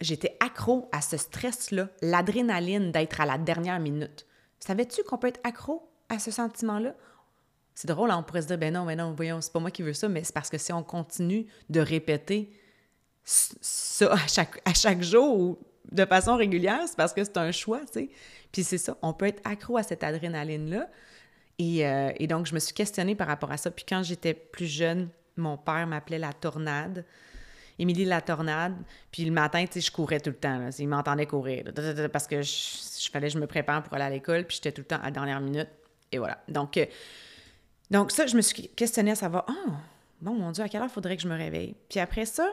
J'étais 0.02 0.36
accro 0.40 0.90
à 0.92 1.00
ce 1.00 1.16
stress-là, 1.16 1.88
l'adrénaline 2.02 2.92
d'être 2.92 3.20
à 3.20 3.26
la 3.26 3.38
dernière 3.38 3.80
minute. 3.80 4.26
Savais-tu 4.60 5.02
qu'on 5.02 5.16
peut 5.16 5.26
être 5.26 5.40
accro 5.42 5.90
à 6.10 6.18
ce 6.18 6.30
sentiment-là? 6.30 6.94
C'est 7.74 7.88
drôle, 7.88 8.10
hein, 8.10 8.18
on 8.18 8.22
pourrait 8.22 8.42
se 8.42 8.46
dire, 8.46 8.58
ben 8.58 8.74
non, 8.74 8.84
ben 8.84 8.96
non, 8.96 9.14
voyons, 9.14 9.40
c'est 9.40 9.52
pas 9.52 9.58
moi 9.58 9.72
qui 9.72 9.82
veux 9.82 9.94
ça, 9.94 10.08
mais 10.08 10.22
c'est 10.22 10.34
parce 10.34 10.50
que 10.50 10.58
si 10.58 10.72
on 10.72 10.84
continue 10.84 11.46
de 11.70 11.80
répéter 11.80 12.52
ça 13.24 14.12
à 14.12 14.26
chaque, 14.28 14.60
à 14.64 14.74
chaque 14.74 15.02
jour 15.02 15.36
ou 15.36 15.58
de 15.90 16.04
façon 16.04 16.36
régulière, 16.36 16.82
c'est 16.86 16.96
parce 16.96 17.14
que 17.14 17.24
c'est 17.24 17.38
un 17.38 17.50
choix, 17.50 17.80
tu 17.80 17.94
sais. 17.94 18.10
Puis 18.52 18.62
c'est 18.64 18.78
ça, 18.78 18.98
on 19.02 19.14
peut 19.14 19.26
être 19.26 19.40
accro 19.44 19.78
à 19.78 19.82
cette 19.82 20.04
adrénaline-là. 20.04 20.88
Et, 21.58 21.84
euh, 21.84 22.12
et, 22.16 22.28
donc, 22.28 22.46
je 22.46 22.54
me 22.54 22.60
suis 22.60 22.74
questionnée 22.74 23.16
par 23.16 23.26
rapport 23.26 23.50
à 23.50 23.56
ça. 23.56 23.70
Puis 23.70 23.84
quand 23.88 24.04
j'étais 24.04 24.34
plus 24.34 24.66
jeune, 24.66 25.08
mon 25.40 25.56
père 25.56 25.86
m'appelait 25.86 26.18
la 26.18 26.32
tornade. 26.32 27.04
Émilie 27.78 28.04
la 28.04 28.20
tornade. 28.20 28.74
Puis 29.12 29.24
le 29.24 29.30
matin, 29.30 29.64
tu 29.66 29.74
sais, 29.74 29.80
je 29.80 29.92
courais 29.92 30.20
tout 30.20 30.30
le 30.30 30.36
temps. 30.36 30.68
Il 30.78 30.88
m'entendait 30.88 31.26
courir. 31.26 31.64
parce 32.12 32.26
que 32.26 32.42
je, 32.42 33.08
fallait 33.10 33.28
que 33.28 33.34
je 33.34 33.38
me 33.38 33.46
prépare 33.46 33.82
pour 33.82 33.94
aller 33.94 34.04
à 34.04 34.10
l'école. 34.10 34.44
Puis 34.44 34.56
j'étais 34.56 34.72
tout 34.72 34.80
le 34.80 34.86
temps 34.86 35.00
à 35.00 35.04
la 35.06 35.10
dernière 35.10 35.40
minute. 35.40 35.68
Et 36.10 36.18
voilà. 36.18 36.42
Donc, 36.48 36.76
euh, 36.76 36.86
donc 37.90 38.10
ça, 38.10 38.26
je 38.26 38.36
me 38.36 38.42
suis 38.42 38.68
questionnée 38.68 39.12
à 39.12 39.14
savoir, 39.14 39.46
oh, 39.48 39.70
bon, 40.20 40.34
mon 40.34 40.50
Dieu, 40.50 40.64
à 40.64 40.68
quelle 40.68 40.82
heure 40.82 40.90
faudrait 40.90 41.16
que 41.16 41.22
je 41.22 41.28
me 41.28 41.36
réveille? 41.36 41.76
Puis 41.88 42.00
après 42.00 42.26
ça, 42.26 42.48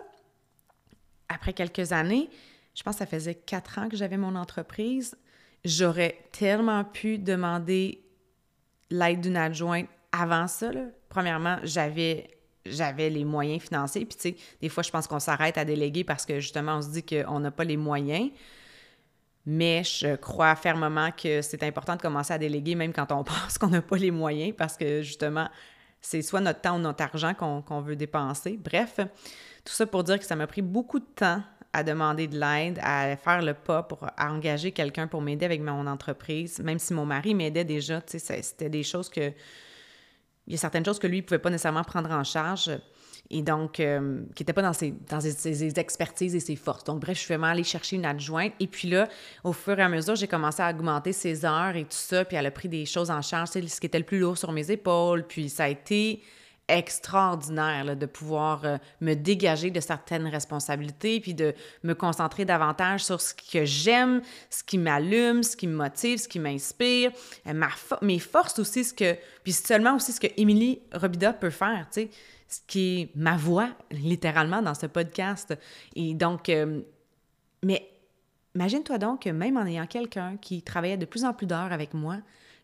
après 1.28 1.54
quelques 1.54 1.92
années, 1.92 2.30
je 2.76 2.84
pense 2.84 2.96
que 2.96 3.00
ça 3.00 3.06
faisait 3.06 3.36
quatre 3.36 3.80
ans 3.80 3.90
que 3.90 3.98
j'avais 3.98 4.18
mon 4.18 4.36
entreprise, 4.36 5.18
j'aurais 5.64 6.20
tellement 6.32 6.84
pu 6.84 7.18
demander 7.18 8.04
l'aide 8.90 9.22
d'une 9.22 9.38
adjointe 9.38 9.88
avant 10.12 10.48
ça. 10.48 10.72
Premièrement, 11.10 11.58
j'avais 11.64 12.35
j'avais 12.66 13.10
les 13.10 13.26
moyens 13.26 13.62
financiers. 13.62 14.06
Puis, 14.06 14.16
tu 14.16 14.30
sais, 14.30 14.36
des 14.62 14.70
fois, 14.70 14.84
je 14.84 14.92
pense 14.92 15.08
qu'on 15.08 15.20
s'arrête 15.20 15.58
à 15.58 15.66
déléguer 15.66 16.04
parce 16.04 16.26
que 16.26 16.40
justement, 16.40 16.78
on 16.78 16.82
se 16.82 16.90
dit 16.90 17.04
qu'on 17.04 17.40
n'a 17.40 17.52
pas 17.52 17.64
les 17.64 17.78
moyens. 17.78 18.32
Mais 19.46 19.84
je 19.84 20.16
crois 20.16 20.56
fermement 20.56 21.12
que 21.12 21.42
c'est 21.42 21.62
important 21.64 21.96
de 21.96 22.02
commencer 22.02 22.34
à 22.34 22.40
déléguer 22.40 22.74
même 22.76 22.94
quand 22.94 23.12
on 23.12 23.24
pense 23.24 23.58
qu'on 23.58 23.70
n'a 23.70 23.82
pas 23.82 23.98
les 23.98 24.12
moyens 24.12 24.54
parce 24.58 24.76
que 24.76 25.02
justement, 25.04 25.48
c'est 26.02 26.22
soit 26.22 26.42
notre 26.42 26.62
temps 26.62 26.78
ou 26.78 26.80
notre 26.80 27.04
argent 27.04 27.34
qu'on 27.34 27.82
veut 27.82 27.96
dépenser. 27.96 28.60
Bref, 28.64 28.98
tout 28.98 29.74
ça 29.74 29.86
pour 29.86 30.04
dire 30.04 30.20
que 30.20 30.26
ça 30.26 30.36
m'a 30.36 30.48
pris 30.48 30.62
beaucoup 30.62 31.00
de 31.00 31.06
temps 31.16 31.42
à 31.74 31.84
demander 31.84 32.28
de 32.28 32.40
l'aide, 32.40 32.80
à 32.82 33.18
faire 33.18 33.42
le 33.42 33.54
pas 33.54 33.84
pour 33.84 34.08
engager 34.18 34.72
quelqu'un 34.72 35.08
pour 35.08 35.22
m'aider 35.22 35.46
avec 35.46 35.62
mon 35.62 35.86
entreprise, 35.88 36.60
même 36.60 36.80
si 36.80 36.94
mon 36.94 37.06
mari 37.06 37.36
m'aidait 37.36 37.66
déjà, 37.66 38.02
tu 38.02 38.18
sais, 38.18 38.42
c'était 38.42 38.70
des 38.70 38.84
choses 38.84 39.10
que... 39.10 39.32
Il 40.48 40.54
y 40.54 40.56
a 40.56 40.60
certaines 40.60 40.86
choses 40.86 41.00
que 41.00 41.08
lui 41.08 41.18
ne 41.18 41.22
pouvait 41.22 41.40
pas 41.40 41.50
nécessairement 41.50 41.84
prendre 41.84 42.12
en 42.12 42.24
charge 42.24 42.72
et 43.32 43.42
donc, 43.42 43.80
euh, 43.80 44.22
qui 44.36 44.44
n'était 44.44 44.54
pas 44.54 44.62
dans, 44.62 44.74
ses, 44.74 44.94
dans 45.10 45.20
ses, 45.20 45.80
expertises 45.80 46.36
et 46.36 46.40
ses 46.40 46.56
forces. 46.56 46.84
Donc, 46.84 47.00
bref, 47.00 47.18
je 47.18 47.24
suis 47.24 47.34
vraiment 47.34 47.48
allée 47.48 47.64
chercher 47.64 47.96
une 47.96 48.06
adjointe. 48.06 48.54
Et 48.60 48.68
puis 48.68 48.88
là, 48.88 49.08
au 49.44 49.52
fur 49.52 49.80
et 49.80 49.82
à 49.82 49.90
mesure, 49.90 50.16
j'ai 50.16 50.28
commencé 50.28 50.62
à 50.62 50.70
augmenter 50.70 51.12
ses 51.12 51.44
heures 51.44 51.76
et 51.76 51.84
tout 51.84 51.90
ça, 51.92 52.24
puis 52.24 52.38
elle 52.38 52.46
a 52.46 52.52
pris 52.52 52.70
des 52.70 52.86
choses 52.86 53.10
en 53.10 53.22
charge, 53.22 53.50
ce 53.50 53.80
qui 53.80 53.88
était 53.88 53.98
le 53.98 54.06
plus 54.06 54.20
lourd 54.20 54.38
sur 54.38 54.52
mes 54.52 54.70
épaules. 54.70 55.26
Puis 55.28 55.50
ça 55.50 55.64
a 55.64 55.70
été 55.70 56.22
extraordinaire 56.68 57.96
de 57.96 58.06
pouvoir 58.06 58.66
euh, 58.66 58.78
me 59.02 59.14
dégager 59.14 59.70
de 59.70 59.80
certaines 59.80 60.28
responsabilités, 60.28 61.20
puis 61.20 61.34
de 61.34 61.54
me 61.84 61.94
concentrer 61.94 62.46
davantage 62.46 63.04
sur 63.04 63.22
ce 63.22 63.34
que 63.34 63.66
j'aime, 63.66 64.22
ce 64.50 64.64
qui 64.64 64.78
m'allume, 64.78 65.44
ce 65.44 65.56
qui 65.56 65.68
me 65.68 65.76
motive, 65.76 66.18
ce 66.18 66.28
qui 66.28 66.40
m'inspire, 66.40 67.12
euh, 67.48 67.68
mes 68.02 68.20
forces 68.20 68.60
aussi, 68.60 68.84
ce 68.84 68.94
que, 68.94 69.16
puis 69.44 69.54
seulement 69.54 69.96
aussi 69.96 70.12
ce 70.12 70.20
que 70.20 70.28
Émilie 70.38 70.82
Robida 70.94 71.34
peut 71.34 71.50
faire, 71.50 71.88
tu 71.92 72.02
sais 72.02 72.10
ce 72.48 72.60
qui 72.68 73.02
est 73.02 73.16
ma 73.16 73.38
voix, 73.38 73.70
littéralement, 73.92 74.62
dans 74.62 74.76
ce 74.76 74.86
podcast. 74.86 75.58
Et 75.96 76.14
donc, 76.14 76.50
euh, 76.50 76.82
mais 77.64 77.90
imagine-toi 78.56 78.98
donc 78.98 79.24
que 79.24 79.30
même 79.30 79.58
en 79.58 79.66
ayant 79.66 79.88
quelqu'un 79.88 80.38
qui 80.38 80.62
travaillait 80.62 80.98
de 80.98 81.06
plus 81.06 81.26
en 81.26 81.34
plus 81.34 81.46
d'heures 81.48 81.72
avec 81.74 81.94
moi, 81.94 82.18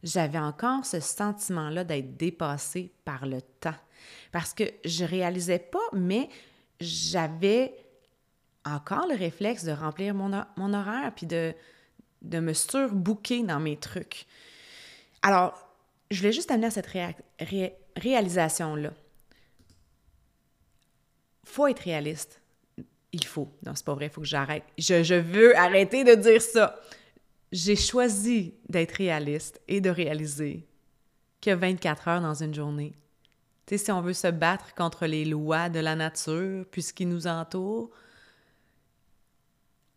j'avais 0.04 0.40
encore 0.40 0.86
ce 0.86 1.00
sentiment-là 1.00 1.84
d'être 1.84 2.18
dépassée 2.18 2.92
par 3.06 3.26
le 3.26 3.42
temps. 3.42 3.76
Parce 4.32 4.54
que 4.54 4.64
je 4.84 5.06
réalisais 5.06 5.60
pas, 5.60 5.80
mais 5.94 6.30
j'avais 6.80 7.76
encore 8.66 9.08
le 9.08 9.16
réflexe 9.16 9.64
de 9.64 9.72
remplir 9.72 10.16
mon, 10.16 10.32
mon 10.56 10.74
horaire 10.74 11.12
puis 11.16 11.28
de, 11.28 11.54
de 12.22 12.40
me 12.40 12.54
surbooker 12.54 13.44
dans 13.44 13.60
mes 13.60 13.78
trucs. 13.78 14.26
Alors, 15.22 15.54
je 16.10 16.18
voulais 16.18 16.34
juste 16.34 16.50
amener 16.50 16.68
à 16.68 16.72
cette 16.72 16.90
réalisation-là 17.96 18.92
faut 21.52 21.68
être 21.68 21.80
réaliste. 21.80 22.41
Il 23.14 23.26
faut. 23.26 23.50
Non, 23.66 23.74
c'est 23.76 23.86
pas 23.86 23.94
vrai, 23.94 24.06
il 24.06 24.12
faut 24.12 24.22
que 24.22 24.28
j'arrête. 24.28 24.64
Je, 24.78 25.04
je 25.04 25.16
veux 25.16 25.58
arrêter 25.58 26.04
de 26.04 26.16
dire 26.16 26.42
ça. 26.42 26.80
J'ai 27.52 27.76
choisi 27.76 28.54
d'être 28.70 28.94
réaliste 28.94 29.60
et 29.68 29.82
de 29.82 29.90
réaliser 29.90 30.66
a 31.50 31.56
24 31.56 32.08
heures 32.08 32.22
dans 32.22 32.44
une 32.44 32.54
journée. 32.54 32.94
Tu 33.66 33.78
sais, 33.78 33.86
si 33.86 33.92
on 33.92 34.02
veut 34.02 34.14
se 34.14 34.28
battre 34.28 34.76
contre 34.76 35.08
les 35.08 35.26
lois 35.26 35.70
de 35.70 35.80
la 35.80 35.96
nature, 35.96 36.66
puis 36.70 36.82
ce 36.82 36.94
qui 36.94 37.06
nous 37.06 37.26
entoure, 37.26 37.90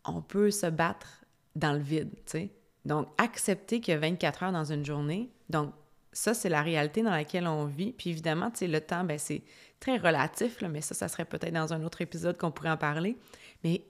on 0.05 0.21
peut 0.21 0.49
se 0.49 0.67
battre 0.67 1.25
dans 1.55 1.73
le 1.73 1.79
vide, 1.79 2.11
tu 2.25 2.31
sais. 2.31 2.49
Donc, 2.85 3.07
accepter 3.17 3.81
qu'il 3.81 3.93
y 3.93 3.97
a 3.97 3.99
24 3.99 4.43
heures 4.43 4.51
dans 4.51 4.71
une 4.71 4.85
journée, 4.85 5.29
donc 5.49 5.73
ça, 6.13 6.33
c'est 6.33 6.49
la 6.49 6.61
réalité 6.61 7.01
dans 7.01 7.11
laquelle 7.11 7.47
on 7.47 7.65
vit. 7.65 7.91
Puis 7.91 8.09
évidemment, 8.11 8.51
tu 8.51 8.59
sais, 8.59 8.67
le 8.67 8.79
temps, 8.79 9.03
ben 9.03 9.17
c'est 9.17 9.41
très 9.85 9.97
relatif, 9.97 10.63
mais 10.69 10.81
ça, 10.81 10.95
ça 10.95 11.07
serait 11.07 11.25
peut-être 11.25 11.53
dans 11.53 11.73
un 11.73 11.83
autre 11.83 12.01
épisode 12.01 12.37
qu'on 12.37 12.51
pourrait 12.51 12.71
en 12.71 12.77
parler. 12.77 13.17
Mais 13.63 13.83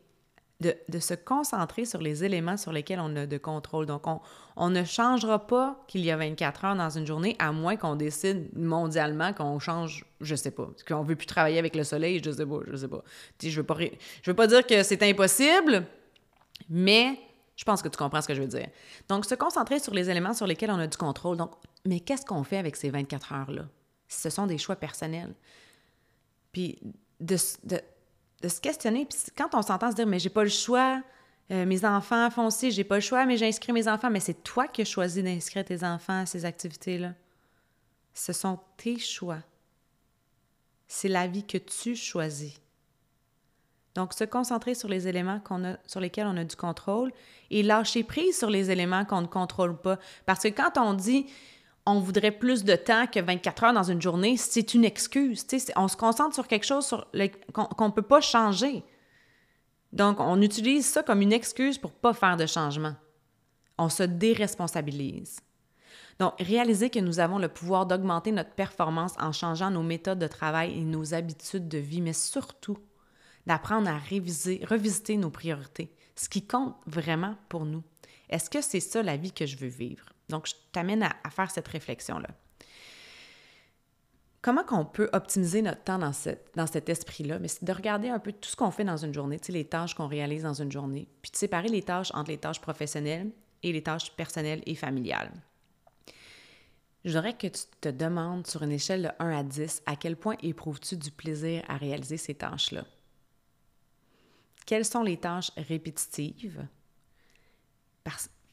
de, 0.62 1.00
se 1.00 1.14
concentrer 1.14 1.86
sur 1.86 2.02
les 2.02 2.24
éléments 2.24 2.58
sur 2.58 2.72
lesquels 2.72 3.00
on 3.00 3.16
a 3.18 3.26
de 3.26 3.38
contrôle. 3.38 3.86
Donc, 3.86 4.08
on, 4.08 4.22
on 4.56 4.70
ne 4.70 4.84
changera 4.84 5.46
pas 5.46 5.84
qu'il 5.88 6.04
y 6.04 6.12
a 6.12 6.18
24 6.18 6.66
heures 6.66 6.76
dans 6.76 6.90
une 6.90 7.06
journée, 7.06 7.36
à 7.40 7.52
moins 7.52 7.76
qu'on 7.76 7.96
décide 7.96 8.50
mondialement 8.58 9.34
qu'on 9.34 9.60
change, 9.60 10.06
je 10.22 10.36
sais 10.36 10.52
pas, 10.52 10.68
qu'on 10.88 11.04
veut 11.04 11.16
plus 11.16 11.28
travailler 11.28 11.60
avec 11.60 11.76
le 11.76 11.84
soleil, 11.84 12.22
je 12.24 12.32
sais 12.32 12.46
pas, 12.46 12.60
je 12.68 12.76
sais 12.76 12.88
pas. 12.88 13.04
Tu 13.38 13.48
sais, 13.48 13.52
je 13.52 13.62
veux 13.62 13.68
veux 14.26 14.34
pas 14.34 14.48
dire 14.48 14.66
que 14.66 14.82
c'est 14.82 15.04
impossible, 15.04 15.86
mais 16.70 17.20
je 17.56 17.64
pense 17.64 17.82
que 17.82 17.90
tu 17.90 17.98
comprends 17.98 18.22
ce 18.22 18.28
que 18.28 18.36
je 18.36 18.42
veux 18.42 18.48
dire. 18.48 18.68
Donc, 19.10 19.26
se 19.26 19.36
concentrer 19.36 19.80
sur 19.80 19.94
les 19.94 20.10
éléments 20.10 20.34
sur 20.34 20.48
lesquels 20.48 20.72
on 20.72 20.80
a 20.80 20.88
du 20.88 20.98
contrôle. 20.98 21.38
Donc, 21.38 21.52
mais 21.86 22.00
qu'est-ce 22.00 22.26
qu'on 22.26 22.44
fait 22.44 22.58
avec 22.58 22.76
ces 22.76 22.90
24 22.90 23.34
heures-là? 23.34 23.64
Ce 24.08 24.30
sont 24.30 24.48
des 24.48 24.58
choix 24.58 24.78
personnels. 24.78 25.34
Puis 26.56 26.80
de, 27.20 27.36
se 27.36 28.62
questionner, 28.62 29.06
puis 29.06 29.18
quand 29.38 29.54
on 29.56 29.62
s'entend 29.62 29.92
se 29.92 29.96
dire, 29.98 30.08
mais 30.08 30.20
j'ai 30.20 30.30
pas 30.30 30.46
le 30.46 30.50
choix, 30.50 31.04
euh, 31.52 31.66
mes 31.66 31.84
enfants 31.84 32.30
font 32.32 32.50
ci, 32.50 32.72
j'ai 32.72 32.86
pas 32.86 32.96
le 32.96 33.02
choix, 33.02 33.26
mais 33.26 33.36
j'inscris 33.36 33.74
mes 33.74 33.90
enfants, 33.90 34.10
mais 34.10 34.22
c'est 34.22 34.42
toi 34.42 34.70
qui 34.70 34.82
as 34.82 34.86
choisi 34.86 35.22
d'inscrire 35.22 35.66
tes 35.66 35.84
enfants 35.84 36.22
à 36.22 36.26
ces 36.26 36.46
activités-là. 36.46 37.12
Ce 38.14 38.32
sont 38.32 38.58
tes 38.78 38.98
choix. 38.98 39.40
C'est 40.88 41.10
la 41.10 41.28
vie 41.28 41.44
que 41.44 41.58
tu 41.58 41.94
choisis. 41.94 42.54
Donc, 43.94 44.14
se 44.14 44.24
concentrer 44.24 44.76
sur 44.76 44.88
les 44.88 45.10
éléments 45.10 45.42
qu'on 45.42 45.66
a, 45.66 45.76
sur 45.88 46.00
lesquels 46.00 46.28
on 46.28 46.38
a 46.38 46.46
du 46.46 46.56
contrôle 46.56 47.12
et 47.50 47.64
lâcher 47.64 48.06
prise 48.06 48.38
sur 48.38 48.50
les 48.50 48.72
éléments 48.72 49.04
qu'on 49.04 49.24
ne 49.24 49.28
contrôle 49.28 49.76
pas. 49.76 50.00
Parce 50.26 50.44
que 50.44 50.48
quand 50.48 50.78
on 50.78 50.94
dit 50.94 51.26
on 51.86 52.00
voudrait 52.00 52.32
plus 52.32 52.64
de 52.64 52.76
temps 52.76 53.06
que 53.08 53.20
24 53.20 53.64
heures 53.64 53.74
dans 53.74 53.84
une 53.84 54.02
journée, 54.02 54.38
c'est 54.38 54.74
une 54.74 54.86
excuse. 54.86 55.46
On 55.76 55.88
se 55.88 55.98
concentre 55.98 56.34
sur 56.34 56.48
quelque 56.48 56.66
chose 56.66 56.96
qu'on 57.54 57.88
ne 57.88 57.92
peut 57.92 58.02
pas 58.02 58.22
changer. 58.22 58.84
Donc, 59.94 60.20
on 60.20 60.42
utilise 60.42 60.86
ça 60.86 61.04
comme 61.04 61.22
une 61.22 61.34
excuse 61.34 61.78
pour 61.78 61.92
ne 61.92 61.96
pas 61.96 62.14
faire 62.14 62.38
de 62.38 62.46
changement. 62.46 62.96
On 63.78 63.90
se 63.90 64.04
déresponsabilise. 64.04 65.40
Donc, 66.20 66.34
réaliser 66.40 66.90
que 66.90 67.00
nous 67.00 67.20
avons 67.20 67.38
le 67.38 67.50
pouvoir 67.50 67.86
d'augmenter 67.86 68.32
notre 68.32 68.52
performance 68.52 69.14
en 69.20 69.32
changeant 69.32 69.70
nos 69.70 69.84
méthodes 69.84 70.20
de 70.20 70.28
travail 70.28 70.78
et 70.78 70.84
nos 70.84 71.14
habitudes 71.14 71.68
de 71.68 71.78
vie, 71.78 72.02
mais 72.02 72.14
surtout 72.14 72.78
d'apprendre 73.46 73.90
à 73.90 73.98
réviser, 73.98 74.64
revisiter 74.68 75.18
nos 75.18 75.30
priorités, 75.30 75.94
ce 76.16 76.30
qui 76.30 76.48
compte 76.48 76.76
vraiment 76.88 77.36
pour 77.48 77.66
nous. 77.66 77.84
Est-ce 78.30 78.50
que 78.50 78.62
c'est 78.62 78.80
ça 78.80 79.04
la 79.04 79.18
vie 79.18 79.34
que 79.34 79.46
je 79.46 79.58
veux 79.58 79.68
vivre? 79.68 80.15
Donc, 80.30 80.48
je 80.48 80.54
t'amène 80.72 81.04
à, 81.04 81.30
faire 81.30 81.52
cette 81.52 81.68
réflexion-là. 81.68 82.30
Comment 84.42 84.64
qu'on 84.64 84.86
peut 84.86 85.10
optimiser 85.14 85.62
notre 85.62 85.84
temps 85.84 85.98
dans, 85.98 86.14
cet 86.14 86.90
esprit-là? 86.90 87.40
Mais 87.40 87.48
c'est 87.48 87.64
de 87.64 87.72
regarder 87.72 88.10
un 88.10 88.20
peu 88.20 88.32
tout 88.32 88.50
ce 88.50 88.56
qu'on 88.56 88.70
fait 88.70 88.84
dans 88.84 88.98
une 88.98 89.14
journée, 89.14 89.40
tu 89.40 89.52
les 89.52 89.66
tâches 89.66 89.96
qu'on 89.96 90.08
réalise 90.08 90.44
dans 90.44 90.54
une 90.54 90.72
journée, 90.72 91.08
puis 91.22 91.32
de 91.32 91.38
séparer 91.38 91.68
les 91.68 91.82
tâches 91.82 92.12
entre 92.14 92.30
les 92.30 92.38
tâches 92.38 92.62
professionnelles 92.62 93.32
et 93.64 93.72
les 93.72 93.82
tâches 93.82 94.12
personnelles 94.12 94.62
et 94.68 94.76
familiales. 94.76 95.32
Je 97.06 97.12
voudrais 97.12 97.38
que 97.38 97.48
tu 97.48 97.62
te 97.82 97.90
demandes 97.90 98.48
sur 98.48 98.64
une 98.64 98.72
échelle 98.72 99.04
de 99.04 99.10
1 99.24 99.30
à 99.38 99.44
10 99.44 99.84
à 99.86 99.96
quel 99.96 100.16
point 100.16 100.36
éprouves-tu 100.42 100.98
du 100.98 101.12
plaisir 101.12 101.64
à 101.68 101.78
réaliser 101.78 102.18
ces 102.18 102.36
tâches-là? 102.36 102.84
Quelles 104.66 104.86
sont 104.86 105.04
les 105.04 105.18
tâches 105.18 105.52
répétitives? 105.56 106.68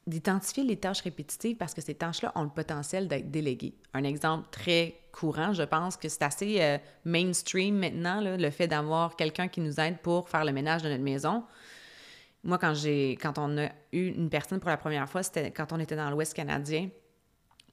D'identifier 0.06 0.64
les 0.64 0.76
tâches 0.76 1.02
répétitives 1.02 1.56
parce 1.56 1.74
que 1.74 1.80
ces 1.80 1.94
tâches-là 1.94 2.32
ont 2.34 2.42
le 2.42 2.48
potentiel 2.50 3.06
d'être 3.06 3.30
déléguées. 3.30 3.74
Un 3.94 4.04
exemple 4.04 4.48
très 4.50 4.96
courant, 5.12 5.52
je 5.52 5.62
pense 5.62 5.96
que 5.96 6.08
c'est 6.08 6.22
assez 6.22 6.60
euh, 6.60 6.78
mainstream 7.04 7.78
maintenant, 7.78 8.20
le 8.20 8.50
fait 8.50 8.66
d'avoir 8.66 9.14
quelqu'un 9.14 9.48
qui 9.48 9.60
nous 9.60 9.78
aide 9.78 9.98
pour 9.98 10.28
faire 10.28 10.44
le 10.44 10.52
ménage 10.52 10.82
de 10.82 10.88
notre 10.88 11.02
maison. 11.02 11.44
Moi, 12.42 12.58
quand, 12.58 12.74
j'ai, 12.74 13.12
quand 13.22 13.38
on 13.38 13.56
a 13.58 13.68
eu 13.92 14.08
une 14.08 14.28
personne 14.28 14.58
pour 14.58 14.70
la 14.70 14.76
première 14.76 15.08
fois, 15.08 15.22
c'était 15.22 15.52
quand 15.52 15.72
on 15.72 15.78
était 15.78 15.94
dans 15.94 16.10
l'Ouest 16.10 16.34
canadien. 16.34 16.88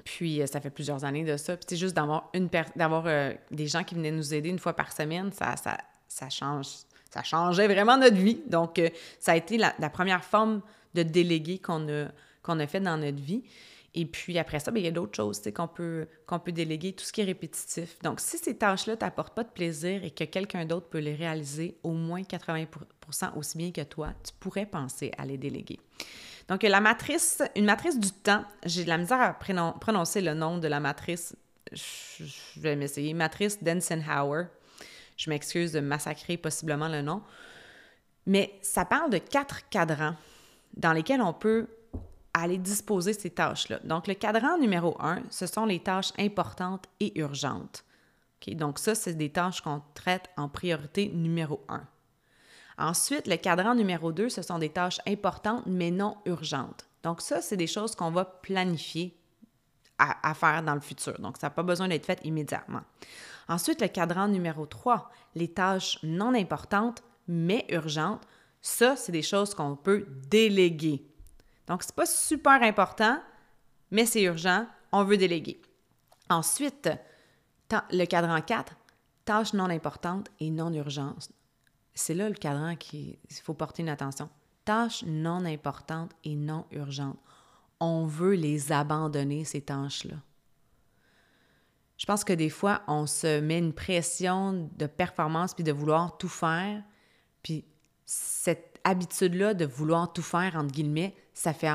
Puis 0.03 0.41
euh, 0.41 0.45
ça 0.45 0.62
fait 0.62 0.69
plusieurs 0.69 1.03
années 1.05 1.24
de 1.24 1.36
ça. 1.36 1.57
Puis 1.57 1.65
c'est 1.69 1.77
juste 1.77 1.95
d'avoir 1.95 2.29
une 2.36 2.50
d'avoir 2.75 3.05
euh, 3.07 3.33
des 3.50 3.67
gens 3.67 3.83
qui 3.83 3.95
venaient 3.95 4.12
nous 4.12 4.33
aider 4.33 4.50
une 4.50 4.59
fois 4.59 4.74
par 4.74 4.91
semaine, 4.91 5.31
ça, 5.31 6.29
change. 6.29 6.67
Ça 7.09 7.24
changeait 7.24 7.67
vraiment 7.67 7.98
notre 7.98 8.17
vie. 8.17 8.39
Donc, 8.45 8.79
ça 9.19 9.31
a 9.31 9.36
été 9.36 9.57
la 9.57 9.89
première 9.89 10.24
forme 10.24 10.62
de 10.93 11.03
déléguer 11.03 11.60
qu'on 11.60 11.88
a, 11.89 12.08
qu'on 12.41 12.60
a 12.60 12.67
fait 12.67 12.79
dans 12.79 12.98
notre 12.98 13.22
vie. 13.22 13.43
Et 13.96 14.05
puis 14.05 14.38
après 14.38 14.60
ça, 14.60 14.72
bien, 14.72 14.81
il 14.81 14.86
y 14.86 14.89
a 14.89 14.91
d'autres 14.91 15.15
choses 15.15 15.41
qu'on 15.53 15.67
peut, 15.67 16.08
qu'on 16.27 16.39
peut 16.39 16.51
déléguer, 16.51 16.93
tout 16.93 17.03
ce 17.03 17.12
qui 17.12 17.22
est 17.22 17.25
répétitif. 17.25 17.98
Donc, 18.03 18.19
si 18.19 18.38
ces 18.38 18.55
tâches-là 18.55 18.93
ne 18.93 19.00
t'apportent 19.00 19.34
pas 19.34 19.43
de 19.43 19.50
plaisir 19.50 20.03
et 20.03 20.12
que 20.12 20.25
quelqu'un 20.25 20.65
d'autre 20.65 20.88
peut 20.88 21.00
les 21.00 21.15
réaliser 21.15 21.77
au 21.84 21.93
moins 21.93 22.22
80% 22.22 23.36
aussi 23.36 23.58
bien 23.58 23.72
que 23.72 23.81
toi, 23.81 24.13
tu 24.24 24.31
pourrais 24.39 24.67
penser 24.67 25.12
à 25.17 25.25
les 25.25 25.38
déléguer. 25.38 25.79
Donc, 26.48 26.63
la 26.63 26.81
matrice, 26.81 27.41
une 27.55 27.65
matrice 27.65 28.00
du 28.00 28.12
temps, 28.12 28.43
j'ai 28.63 28.84
de 28.84 28.89
la 28.89 28.98
misère 28.98 29.22
à 29.22 29.34
prononcer 29.34 30.22
le 30.22 30.34
nom 30.34 30.58
de 30.58 30.67
la 30.67 30.79
matrice. 30.79 31.36
Je 31.72 32.24
vais 32.58 32.75
m'essayer. 32.75 33.13
Matrice 33.13 33.62
d'Eisenhower. 33.62 34.46
Je 35.17 35.29
m'excuse 35.29 35.74
de 35.74 35.79
massacrer 35.79 36.38
possiblement 36.38 36.88
le 36.88 37.01
nom. 37.01 37.22
Mais 38.25 38.53
ça 38.62 38.86
parle 38.86 39.10
de 39.10 39.17
quatre 39.17 39.67
cadrans 39.69 40.15
dans 40.79 40.93
lesquels 40.93 41.21
on 41.21 41.33
peut 41.33 41.67
aller 42.33 42.57
disposer 42.57 43.13
ces 43.13 43.29
tâches-là. 43.29 43.79
Donc, 43.83 44.07
le 44.07 44.13
cadran 44.13 44.57
numéro 44.57 44.95
un, 45.00 45.21
ce 45.29 45.45
sont 45.45 45.65
les 45.65 45.79
tâches 45.79 46.13
importantes 46.17 46.86
et 47.00 47.19
urgentes. 47.19 47.83
Donc, 48.48 48.79
ça, 48.79 48.95
c'est 48.95 49.13
des 49.13 49.29
tâches 49.29 49.62
qu'on 49.62 49.81
traite 49.93 50.29
en 50.38 50.48
priorité 50.48 51.09
numéro 51.09 51.62
un. 51.67 51.83
Ensuite, 52.77 53.27
le 53.27 53.36
cadran 53.36 53.75
numéro 53.75 54.12
deux, 54.13 54.29
ce 54.29 54.41
sont 54.41 54.57
des 54.57 54.69
tâches 54.69 55.00
importantes 55.05 55.63
mais 55.65 55.91
non 55.91 56.17
urgentes. 56.25 56.88
Donc, 57.03 57.21
ça, 57.21 57.41
c'est 57.41 57.57
des 57.57 57.67
choses 57.67 57.95
qu'on 57.95 58.12
va 58.12 58.25
planifier 58.25 59.15
à, 59.98 60.33
faire 60.33 60.63
dans 60.63 60.75
le 60.75 60.79
futur. 60.79 61.19
Donc, 61.19 61.36
ça 61.38 61.48
n'a 61.48 61.51
pas 61.51 61.63
besoin 61.63 61.89
d'être 61.89 62.05
fait 62.05 62.21
immédiatement. 62.24 62.81
Ensuite, 63.50 63.81
le 63.81 63.89
cadran 63.89 64.29
numéro 64.29 64.65
3, 64.65 65.12
les 65.36 65.50
tâches 65.50 66.00
non 66.03 66.33
importantes 66.33 67.03
mais 67.27 67.65
urgentes. 67.69 68.25
Ça, 68.62 68.96
c'est 68.96 69.12
des 69.12 69.22
choses 69.22 69.54
qu'on 69.54 69.75
peut 69.75 70.06
déléguer. 70.28 71.06
Donc, 71.68 71.84
ce 71.84 71.89
n'est 71.89 71.96
pas 71.96 72.06
super 72.06 72.62
important, 72.63 73.22
mais 73.92 74.06
c'est 74.06 74.24
urgent, 74.24 74.68
on 74.92 75.04
veut 75.04 75.18
déléguer. 75.18 75.62
Ensuite, 76.30 76.89
le 77.92 78.06
cadran 78.06 78.42
4, 78.42 78.75
tâches 79.25 79.54
non 79.54 79.70
importantes 79.70 80.30
et 80.39 80.50
non 80.50 80.74
urgentes. 80.74 81.32
C'est 81.94 82.13
là 82.13 82.30
le 82.30 82.36
cadran 82.36 82.75
qu'il 82.75 83.18
faut 83.44 83.54
porter 83.54 83.82
une 83.82 83.89
attention. 83.89 84.30
Tâches 84.66 85.04
non 85.06 85.46
importantes 85.46 86.12
et 86.24 86.36
non 86.36 86.66
urgentes. 86.72 87.20
On 87.80 88.06
veut 88.06 88.34
les 88.34 88.72
abandonner, 88.72 89.46
ces 89.46 89.62
tâches-là. 89.62 90.16
Je 91.98 92.06
pense 92.06 92.24
que 92.24 92.34
des 92.34 92.50
fois, 92.50 92.82
on 92.88 93.06
se 93.06 93.39
met 93.42 93.58
une 93.58 93.74
pression 93.74 94.70
de 94.78 94.86
performance 94.88 95.54
puis 95.54 95.63
de 95.63 95.72
vouloir 95.72 96.18
tout 96.18 96.30
faire. 96.30 96.82
Puis 97.44 97.66
cette 98.12 98.80
habitude-là 98.84 99.54
de 99.54 99.66
vouloir 99.66 100.12
tout 100.12 100.24
faire, 100.24 100.56
entre 100.56 100.72
guillemets, 100.72 101.16
ça, 101.32 101.54
fait 101.54 101.70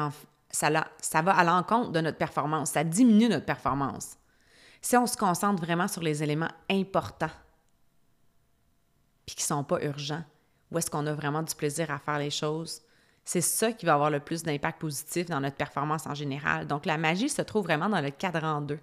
ça, 0.50 0.88
ça 1.00 1.23
va 1.23 1.33
à 1.33 1.45
l'encontre 1.45 1.93
de 1.93 2.00
notre 2.00 2.19
performance. 2.19 2.73
Ça 2.73 2.83
diminue 2.83 3.29
notre 3.29 3.47
performance. 3.47 4.17
Si 4.83 4.97
on 4.97 5.07
se 5.07 5.17
concentre 5.17 5.62
vraiment 5.62 5.87
sur 5.87 6.03
les 6.03 6.25
éléments 6.25 6.50
importants, 6.69 7.31
puis 9.25 9.37
qui 9.37 9.45
ne 9.45 9.47
sont 9.47 9.62
pas 9.62 9.81
urgents, 9.85 10.25
où 10.73 10.79
est-ce 10.79 10.91
qu'on 10.91 11.07
a 11.07 11.12
vraiment 11.12 11.45
du 11.45 11.55
plaisir 11.55 11.93
à 11.93 12.00
faire 12.00 12.19
les 12.19 12.31
choses, 12.31 12.83
c'est 13.25 13.41
ça 13.41 13.71
qui 13.71 13.87
va 13.87 13.95
avoir 13.95 14.11
le 14.11 14.19
plus 14.19 14.43
d'impact 14.43 14.81
positif 14.81 15.26
dans 15.26 15.41
notre 15.41 15.57
performance 15.57 16.05
en 16.09 16.14
général. 16.14 16.67
Donc, 16.67 16.85
la 16.85 16.99
magie 16.99 17.29
se 17.29 17.43
trouve 17.43 17.62
vraiment 17.62 17.88
dans 17.88 18.00
le 18.00 18.11
cadran 18.11 18.61
2. 18.61 18.76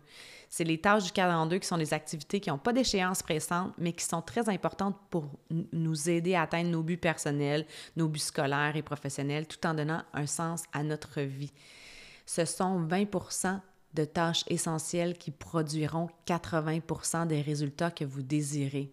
C'est 0.53 0.65
les 0.65 0.79
tâches 0.79 1.05
du 1.05 1.11
2 1.13 1.59
qui 1.59 1.67
sont 1.67 1.77
des 1.77 1.93
activités 1.93 2.41
qui 2.41 2.49
n'ont 2.49 2.57
pas 2.57 2.73
d'échéance 2.73 3.23
pressante, 3.23 3.73
mais 3.77 3.93
qui 3.93 4.03
sont 4.03 4.21
très 4.21 4.49
importantes 4.49 4.97
pour 5.09 5.25
nous 5.49 6.09
aider 6.09 6.35
à 6.35 6.41
atteindre 6.41 6.69
nos 6.69 6.83
buts 6.83 6.97
personnels, 6.97 7.65
nos 7.95 8.09
buts 8.09 8.19
scolaires 8.19 8.75
et 8.75 8.81
professionnels, 8.81 9.47
tout 9.47 9.65
en 9.65 9.73
donnant 9.73 10.03
un 10.13 10.25
sens 10.25 10.63
à 10.73 10.83
notre 10.83 11.21
vie. 11.21 11.53
Ce 12.25 12.43
sont 12.43 12.85
20% 12.85 13.61
de 13.93 14.03
tâches 14.03 14.43
essentielles 14.47 15.17
qui 15.17 15.31
produiront 15.31 16.09
80% 16.27 17.27
des 17.27 17.41
résultats 17.41 17.89
que 17.89 18.03
vous 18.03 18.21
désirez. 18.21 18.91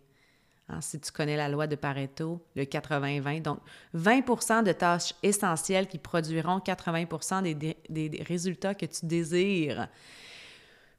Hein, 0.68 0.80
si 0.80 1.00
tu 1.00 1.10
connais 1.10 1.36
la 1.36 1.48
loi 1.48 1.66
de 1.66 1.74
Pareto, 1.74 2.40
le 2.54 2.62
80-20. 2.66 3.42
Donc, 3.42 3.58
20% 3.96 4.62
de 4.62 4.70
tâches 4.70 5.12
essentielles 5.24 5.88
qui 5.88 5.98
produiront 5.98 6.60
80 6.60 7.42
des, 7.42 7.76
des, 7.88 8.22
résultats 8.22 8.76
que 8.76 8.86
tu 8.86 9.06
désires. 9.06 9.88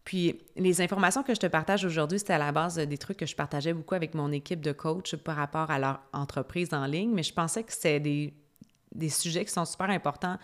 Puis, 0.04 0.42
les 0.56 0.82
informations 0.82 1.24
que 1.24 1.36
je 1.36 1.40
te 1.40 1.48
partage 1.48 1.86
aujourd'hui, 1.86 2.20
c'était 2.20 2.34
à 2.34 2.38
la 2.38 2.52
base 2.52 2.78
des 2.78 2.98
trucs 2.98 3.18
que 3.18 3.26
je 3.26 3.36
partageais 3.36 3.74
beaucoup 3.74 3.96
avec 3.96 4.16
mon 4.16 4.32
équipe 4.32 4.62
de 4.62 4.72
coach 4.72 5.16
par 5.16 5.36
rapport 5.36 5.70
à 5.70 5.78
leur 5.78 6.00
entreprise 6.14 6.74
en 6.74 6.86
ligne, 6.86 7.12
mais 7.14 7.24
je 7.24 7.34
pensais 7.34 7.64
que 7.64 7.72
c'était 7.72 8.00
des, 8.00 9.10
sujets 9.10 9.46
qui 9.46 9.52
sont 9.52 9.66
super 9.66 9.90
importants 9.90 10.38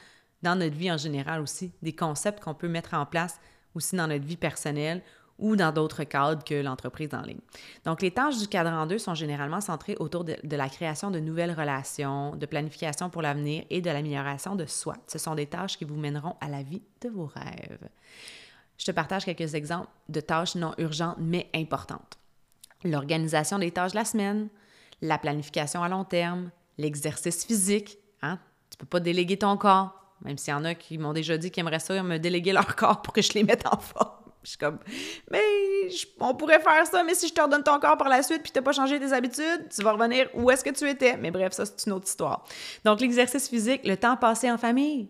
dans 0.43 0.55
notre 0.55 0.75
vie 0.75 0.91
en 0.91 0.97
général 0.97 1.41
aussi, 1.41 1.71
des 1.81 1.95
concepts 1.95 2.43
qu'on 2.43 2.53
peut 2.53 2.67
mettre 2.67 2.93
en 2.93 3.05
place 3.05 3.39
aussi 3.73 3.95
dans 3.95 4.07
notre 4.07 4.25
vie 4.25 4.37
personnelle 4.37 5.01
ou 5.37 5.55
dans 5.55 5.71
d'autres 5.71 6.03
cadres 6.03 6.43
que 6.43 6.55
l'entreprise 6.55 7.09
en 7.13 7.21
ligne. 7.21 7.41
Donc, 7.83 8.01
les 8.01 8.11
tâches 8.11 8.37
du 8.37 8.47
cadran 8.47 8.85
2 8.85 8.97
sont 8.97 9.15
généralement 9.15 9.61
centrées 9.61 9.97
autour 9.99 10.23
de, 10.23 10.35
la 10.43 10.69
création 10.69 11.11
de 11.11 11.19
nouvelles 11.19 11.51
relations, 11.51 12.35
de 12.35 12.45
planification 12.45 13.09
pour 13.09 13.21
l'avenir 13.21 13.65
et 13.69 13.81
de 13.81 13.89
l'amélioration 13.89 14.55
de 14.55 14.65
soi. 14.65 14.95
Ce 15.07 15.17
sont 15.17 15.35
des 15.35 15.47
tâches 15.47 15.77
qui 15.77 15.85
vous 15.85 15.97
mèneront 15.97 16.35
à 16.39 16.47
la 16.47 16.63
vie 16.63 16.81
de 17.01 17.09
vos 17.09 17.25
rêves. 17.25 17.89
Je 18.77 18.85
te 18.85 18.91
partage 18.91 19.25
quelques 19.25 19.55
exemples 19.55 19.89
de 20.09 20.19
tâches 20.19 20.55
non 20.55 20.73
urgentes 20.77 21.17
mais 21.19 21.49
importantes. 21.55 22.17
L'organisation 22.83 23.57
des 23.57 23.71
tâches 23.71 23.91
de 23.91 23.97
la 23.97 24.05
semaine, 24.05 24.49
la 25.01 25.17
planification 25.17 25.83
à 25.83 25.89
long 25.89 26.03
terme, 26.03 26.51
l'exercice 26.77 27.45
physique. 27.45 27.97
Hein? 28.21 28.39
Tu 28.69 28.77
peux 28.77 28.85
pas 28.85 28.99
déléguer 28.99 29.37
ton 29.37 29.57
corps, 29.57 30.15
même 30.21 30.37
s'il 30.37 30.51
y 30.51 30.55
en 30.55 30.65
a 30.65 30.75
qui 30.75 30.97
m'ont 30.97 31.13
déjà 31.13 31.37
dit 31.37 31.51
qu'ils 31.51 31.61
aimeraient 31.61 31.79
ça 31.79 32.01
me 32.03 32.17
déléguer 32.17 32.53
leur 32.53 32.75
corps 32.75 33.01
pour 33.01 33.13
que 33.13 33.21
je 33.21 33.33
les 33.33 33.43
mette 33.43 33.65
en 33.67 33.77
forme. 33.77 34.25
Je 34.43 34.51
suis 34.51 34.59
comme, 34.59 34.77
mais 35.31 35.41
on 36.19 36.35
pourrait 36.35 36.59
faire 36.59 36.85
ça, 36.85 37.03
mais 37.03 37.15
si 37.15 37.27
je 37.27 37.33
te 37.33 37.41
redonne 37.41 37.63
ton 37.63 37.79
corps 37.79 37.97
par 37.97 38.09
la 38.09 38.21
suite 38.21 38.43
puis 38.43 38.51
tu 38.51 38.59
n'as 38.59 38.63
pas 38.63 38.73
changé 38.73 38.99
tes 38.99 39.11
habitudes, 39.11 39.69
tu 39.75 39.81
vas 39.81 39.93
revenir 39.93 40.29
où 40.35 40.51
est-ce 40.51 40.63
que 40.63 40.69
tu 40.69 40.87
étais. 40.87 41.17
Mais 41.17 41.31
bref, 41.31 41.53
ça, 41.53 41.65
c'est 41.65 41.87
une 41.87 41.93
autre 41.93 42.07
histoire. 42.07 42.45
Donc, 42.83 43.01
l'exercice 43.01 43.49
physique, 43.49 43.81
le 43.85 43.97
temps 43.97 44.17
passé 44.17 44.51
en 44.51 44.59
famille, 44.59 45.09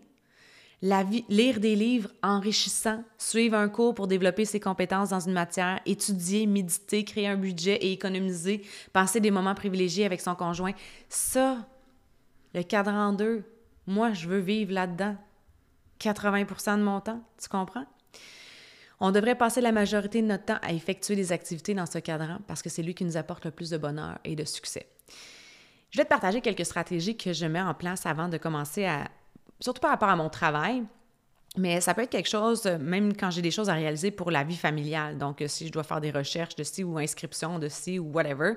la 0.82 1.02
vie, 1.02 1.24
lire 1.28 1.58
des 1.58 1.74
livres 1.74 2.10
enrichissants, 2.22 3.02
suivre 3.18 3.56
un 3.56 3.68
cours 3.68 3.94
pour 3.94 4.06
développer 4.06 4.44
ses 4.44 4.60
compétences 4.60 5.10
dans 5.10 5.20
une 5.20 5.32
matière, 5.32 5.80
étudier, 5.86 6.46
méditer, 6.46 7.04
créer 7.04 7.28
un 7.28 7.36
budget 7.36 7.76
et 7.76 7.92
économiser, 7.92 8.62
passer 8.92 9.20
des 9.20 9.30
moments 9.30 9.54
privilégiés 9.54 10.04
avec 10.04 10.20
son 10.20 10.34
conjoint. 10.34 10.74
Ça, 11.08 11.66
le 12.54 12.62
cadran 12.62 13.12
2, 13.12 13.42
moi, 13.86 14.12
je 14.12 14.28
veux 14.28 14.38
vivre 14.38 14.72
là-dedans. 14.72 15.16
80% 16.00 16.78
de 16.78 16.82
mon 16.82 17.00
temps, 17.00 17.22
tu 17.40 17.48
comprends? 17.48 17.86
On 19.00 19.12
devrait 19.12 19.34
passer 19.34 19.60
la 19.60 19.72
majorité 19.72 20.22
de 20.22 20.26
notre 20.26 20.46
temps 20.46 20.58
à 20.62 20.72
effectuer 20.72 21.16
des 21.16 21.32
activités 21.32 21.74
dans 21.74 21.86
ce 21.86 21.98
cadran 21.98 22.38
parce 22.46 22.62
que 22.62 22.70
c'est 22.70 22.82
lui 22.82 22.94
qui 22.94 23.04
nous 23.04 23.16
apporte 23.16 23.44
le 23.44 23.50
plus 23.50 23.70
de 23.70 23.78
bonheur 23.78 24.18
et 24.24 24.36
de 24.36 24.44
succès. 24.44 24.88
Je 25.90 25.98
vais 25.98 26.04
te 26.04 26.08
partager 26.08 26.40
quelques 26.40 26.64
stratégies 26.64 27.16
que 27.16 27.32
je 27.32 27.46
mets 27.46 27.60
en 27.60 27.74
place 27.74 28.06
avant 28.06 28.28
de 28.28 28.38
commencer 28.38 28.86
à, 28.86 29.08
surtout 29.60 29.80
par 29.80 29.90
rapport 29.90 30.08
à 30.08 30.16
mon 30.16 30.28
travail, 30.28 30.82
mais 31.56 31.80
ça 31.80 31.94
peut 31.94 32.02
être 32.02 32.10
quelque 32.10 32.28
chose, 32.28 32.66
même 32.66 33.16
quand 33.16 33.30
j'ai 33.30 33.42
des 33.42 33.50
choses 33.50 33.70
à 33.70 33.74
réaliser 33.74 34.10
pour 34.10 34.30
la 34.30 34.44
vie 34.44 34.56
familiale. 34.56 35.16
Donc, 35.16 35.42
si 35.46 35.66
je 35.66 35.72
dois 35.72 35.84
faire 35.84 36.00
des 36.00 36.10
recherches 36.10 36.54
de 36.54 36.64
ci 36.64 36.84
ou 36.84 36.98
inscription 36.98 37.58
de 37.58 37.68
ci 37.68 37.98
ou 37.98 38.12
whatever, 38.12 38.54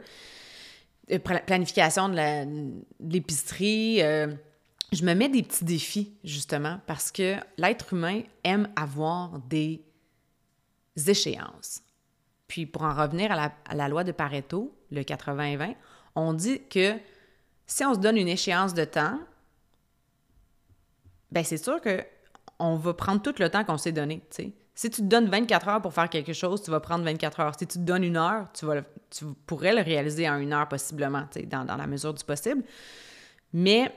euh, 1.12 1.20
planification 1.20 2.10
de 2.10 2.84
l'épicerie, 3.00 4.02
euh, 4.02 4.28
je 4.92 5.04
me 5.04 5.14
mets 5.14 5.30
des 5.30 5.44
petits 5.44 5.64
défis, 5.64 6.14
justement, 6.24 6.80
parce 6.88 7.12
que 7.12 7.36
l'être 7.58 7.94
humain 7.94 8.22
aime 8.44 8.70
avoir 8.76 9.40
des 9.40 9.82
échéances. 11.08 11.82
Puis 12.48 12.66
pour 12.66 12.82
en 12.82 12.94
revenir 12.94 13.32
à 13.32 13.76
la, 13.76 13.88
loi 13.88 14.04
de 14.04 14.12
Pareto, 14.12 14.76
le 14.92 15.02
80-20, 15.02 15.76
on 16.16 16.34
dit 16.34 16.62
que 16.70 16.96
si 17.68 17.86
on 17.86 17.94
se 17.94 18.00
donne 18.00 18.18
une 18.18 18.28
échéance 18.28 18.74
de 18.74 18.84
temps, 18.84 19.20
ben 21.32 21.44
c'est 21.44 21.58
sûr 21.58 21.80
que 21.82 22.04
on 22.60 22.76
va 22.76 22.94
prendre 22.94 23.22
tout 23.22 23.34
le 23.40 23.50
temps 23.50 23.64
qu'on 23.64 23.78
s'est 23.78 23.92
donné. 23.92 24.22
Si 24.76 24.90
tu 24.90 25.02
te 25.02 25.08
donnes 25.08 25.30
24 25.30 25.68
heures 25.68 25.82
pour 25.82 25.94
faire 25.94 26.10
quelque 26.10 26.34
chose, 26.34 26.62
tu 26.62 26.72
vas 26.72 26.80
prendre 26.80 27.04
24 27.06 27.40
heures. 27.40 27.54
Si 27.58 27.68
tu 27.68 27.80
te 27.80 27.84
donnes 27.84 28.04
une 28.04 28.18
heure, 28.18 28.48
tu, 28.54 28.66
vas 28.66 28.82
tu 29.10 29.26
pourrais 29.46 29.74
le 29.74 29.82
réaliser 29.82 30.30
en 30.30 30.38
une 30.38 30.54
heure 30.54 30.68
possiblement, 30.68 31.26
dans, 31.48 31.66
dans 31.66 31.76
la 31.76 31.88
mesure 31.88 32.14
du 32.14 32.24
possible. 32.24 32.64
Mais 33.54 33.94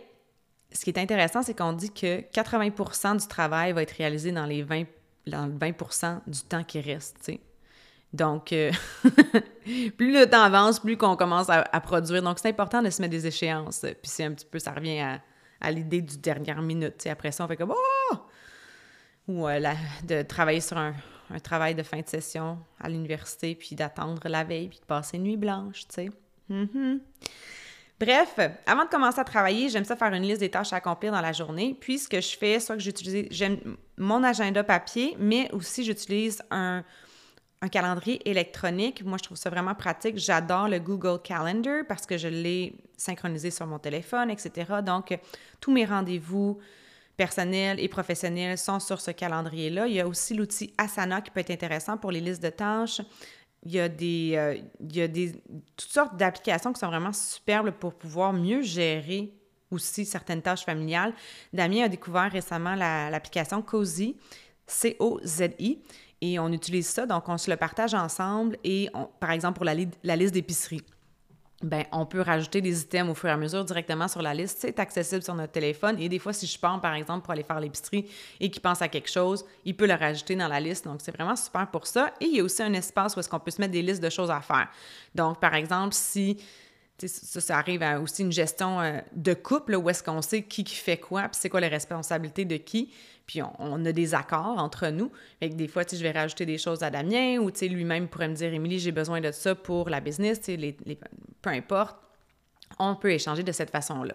ce 0.73 0.85
qui 0.85 0.90
est 0.90 0.99
intéressant, 0.99 1.42
c'est 1.42 1.57
qu'on 1.57 1.73
dit 1.73 1.92
que 1.92 2.21
80% 2.31 3.21
du 3.21 3.27
travail 3.27 3.73
va 3.73 3.83
être 3.83 3.92
réalisé 3.92 4.33
dans 4.33 4.47
les 4.47 4.62
20 4.62 4.85
dans 5.27 5.49
20 5.49 6.23
du 6.27 6.40
temps 6.40 6.64
qui 6.64 6.81
reste, 6.81 7.31
Donc, 8.12 8.53
euh, 8.53 8.73
plus 9.97 10.12
le 10.12 10.29
temps 10.29 10.42
avance, 10.42 10.81
plus 10.81 10.97
qu'on 10.97 11.16
commence 11.16 11.49
à, 11.49 11.62
produire. 11.81 12.23
Donc, 12.23 12.38
c'est 12.38 12.49
important 12.49 12.83
de 12.83 12.90
se 12.90 13.01
mettre 13.01 13.12
des 13.12 13.27
échéances. 13.27 13.81
Puis 13.81 14.11
c'est 14.11 14.25
un 14.25 14.33
petit 14.33 14.47
peu, 14.47 14.59
ça 14.59 14.73
revient 14.73 15.01
à, 15.01 15.21
l'idée 15.70 16.03
du 16.03 16.18
dernière 16.18 16.62
minute. 16.62 17.07
Après 17.07 17.33
ça, 17.33 17.44
on 17.44 17.48
fait 17.48 17.57
comme 17.57 17.72
Oh! 17.72 18.16
Ou 19.29 19.48
euh, 19.48 19.61
de 20.05 20.22
travailler 20.22 20.61
sur 20.61 20.77
un, 20.77 20.94
travail 21.42 21.75
de 21.75 21.83
fin 21.83 22.01
de 22.01 22.09
session 22.09 22.59
à 22.81 22.88
l'université, 22.88 23.55
puis 23.55 23.77
d'attendre 23.77 24.20
la 24.29 24.44
veille, 24.44 24.68
puis 24.68 24.81
de 24.81 24.85
passer 24.85 25.16
une 25.16 25.22
nuit 25.22 25.37
blanche, 25.37 25.87
tu 25.88 25.94
sais. 25.94 26.11
Mm-hmm. 26.51 27.01
Bref, 28.01 28.35
avant 28.66 28.85
de 28.85 28.90
commencer 28.90 29.20
à 29.20 29.25
travailler, 29.25 29.68
j'aime 29.68 29.85
ça 29.85 29.94
faire 29.94 30.12
une 30.12 30.25
liste 30.25 30.40
des 30.40 30.51
tâches 30.51 30.72
à 30.72 30.77
accomplir 30.77 31.12
dans 31.12 31.20
la 31.20 31.33
journée. 31.33 31.77
Puis 31.81 32.01
ce 32.01 32.09
que 32.09 32.20
je 32.20 32.37
fais, 32.37 32.59
soit 32.59 32.77
que 32.77 32.83
j'utilise, 32.83 33.29
j'aime 33.31 33.77
mon 33.96 34.25
agenda 34.25 34.64
papier, 34.64 35.16
mais 35.20 35.48
aussi 35.53 35.85
j'utilise 35.85 36.42
un, 36.51 36.83
calendrier 37.68 38.29
électronique. 38.29 39.05
Moi, 39.05 39.18
je 39.18 39.25
trouve 39.25 39.37
ça 39.37 39.51
vraiment 39.51 39.75
pratique. 39.75 40.18
J'adore 40.18 40.68
le 40.68 40.79
Google 40.79 41.20
Calendar 41.22 41.85
parce 41.87 42.07
que 42.07 42.16
je 42.18 42.29
l'ai 42.29 42.75
synchronisé 42.96 43.51
sur 43.51 43.66
mon 43.66 43.79
téléphone, 43.79 44.31
etc. 44.31 44.81
Donc, 44.85 45.18
tous 45.61 45.72
mes 45.72 45.85
rendez-vous 45.85 46.59
personnels 47.16 47.79
et 47.79 47.88
professionnels 47.88 48.59
sont 48.59 48.81
sur 48.81 49.01
ce 49.01 49.11
calendrier-là. 49.11 49.87
Il 49.87 49.94
y 49.94 50.01
a 50.01 50.07
aussi 50.09 50.35
l'outil 50.35 50.72
Asana 50.79 51.20
qui 51.20 51.31
peut 51.31 51.40
être 51.40 51.51
intéressant 51.51 51.96
pour 51.96 52.11
les 52.11 52.20
listes 52.20 52.42
de 52.42 52.51
tâches. 52.51 53.01
Il 53.64 53.72
y 53.72 53.81
a 53.81 53.88
des, 53.88 54.33
euh, 54.35 54.59
il 54.81 55.40
toutes 55.77 55.90
sortes 55.90 56.16
d'applications 56.16 56.72
qui 56.72 56.81
sont 56.81 56.88
vraiment 56.88 57.12
superbes 57.12 57.70
pour 57.70 57.94
pouvoir 57.94 58.33
mieux 58.33 58.62
gérer 58.62 59.33
aussi 59.70 60.05
certaines 60.05 60.42
tâches 60.42 60.64
familiales. 60.64 61.14
Damien 61.53 61.85
a 61.85 61.88
découvert 61.88 62.31
récemment 62.31 62.75
l'application 62.75 63.62
Cozy, 63.62 64.16
C-O-Z-I, 64.66 65.79
et 66.22 66.38
on 66.38 66.50
utilise 66.52 66.87
ça, 66.87 67.04
donc 67.04 67.28
on 67.28 67.37
se 67.37 67.50
le 67.50 67.56
partage 67.56 67.92
ensemble 67.92 68.56
et 68.64 68.88
par 69.20 69.32
exemple 69.32 69.56
pour 69.56 69.66
la, 69.66 69.74
liste 69.74 70.32
d'épicerie 70.32 70.82
ben, 71.62 71.85
on 71.92 72.06
peut 72.06 72.20
rajouter 72.20 72.61
des 72.61 72.80
items 72.82 73.11
au 73.11 73.14
fur 73.14 73.28
et 73.28 73.32
à 73.32 73.37
mesure 73.37 73.64
directement 73.64 74.08
sur 74.08 74.20
la 74.20 74.35
liste. 74.35 74.58
C'est 74.61 74.80
accessible 74.80 75.22
sur 75.22 75.35
notre 75.37 75.52
téléphone. 75.52 75.96
Et 76.00 76.08
des 76.08 76.18
fois, 76.18 76.32
si 76.32 76.44
je 76.44 76.58
pars, 76.58 76.80
par 76.80 76.94
exemple, 76.94 77.22
pour 77.22 77.30
aller 77.32 77.44
faire 77.44 77.61
l'épicerie 77.61 78.04
et 78.40 78.50
qu'il 78.50 78.61
pense 78.61 78.82
à 78.82 78.88
quelque 78.88 79.08
chose, 79.08 79.44
il 79.64 79.76
peut 79.76 79.87
le 79.87 79.94
rajouter 79.94 80.35
dans 80.35 80.48
la 80.48 80.58
liste. 80.58 80.87
Donc, 80.87 81.00
c'est 81.00 81.14
vraiment 81.14 81.37
super 81.37 81.68
pour 81.70 81.87
ça. 81.87 82.12
Et 82.20 82.24
il 82.24 82.37
y 82.37 82.40
a 82.40 82.42
aussi 82.42 82.64
un 82.64 82.72
espace 82.72 83.14
où 83.14 83.20
est-ce 83.20 83.28
qu'on 83.28 83.38
peut 83.38 83.52
se 83.52 83.61
mettre 83.61 83.72
des 83.72 83.82
listes 83.82 84.02
de 84.02 84.11
choses 84.11 84.30
à 84.30 84.40
faire. 84.40 84.68
Donc, 85.14 85.38
par 85.38 85.54
exemple, 85.54 85.94
si 85.94 86.37
ça, 87.08 87.40
ça 87.40 87.58
arrive 87.58 87.82
à 87.82 88.00
aussi 88.00 88.22
une 88.22 88.32
gestion 88.32 88.80
euh, 88.80 88.98
de 89.14 89.34
couple, 89.34 89.74
où 89.74 89.88
est-ce 89.90 90.02
qu'on 90.02 90.22
sait 90.22 90.42
qui, 90.42 90.64
qui 90.64 90.76
fait 90.76 90.98
quoi, 90.98 91.22
puis 91.22 91.38
c'est 91.40 91.48
quoi 91.48 91.60
les 91.60 91.68
responsabilités 91.68 92.44
de 92.44 92.56
qui 92.56 92.92
puis 93.26 93.40
on, 93.58 93.84
a 93.84 93.92
des 93.92 94.14
accords 94.14 94.58
entre 94.58 94.88
nous. 94.88 95.10
Fait 95.40 95.48
des 95.48 95.68
fois, 95.68 95.84
je 95.90 95.96
vais 96.02 96.10
rajouter 96.10 96.44
des 96.44 96.58
choses 96.58 96.82
à 96.82 96.90
Damien 96.90 97.38
ou 97.38 97.50
lui-même 97.62 98.08
pourrait 98.08 98.28
me 98.28 98.34
dire 98.34 98.52
Émilie, 98.52 98.78
j'ai 98.78 98.92
besoin 98.92 99.20
de 99.20 99.30
ça 99.30 99.54
pour 99.54 99.88
la 99.88 100.00
business, 100.00 100.46
les, 100.48 100.76
peu 101.40 101.50
importe. 101.50 101.96
On 102.78 102.96
peut 102.96 103.12
échanger 103.12 103.42
de 103.42 103.52
cette 103.52 103.70
façon-là. 103.70 104.14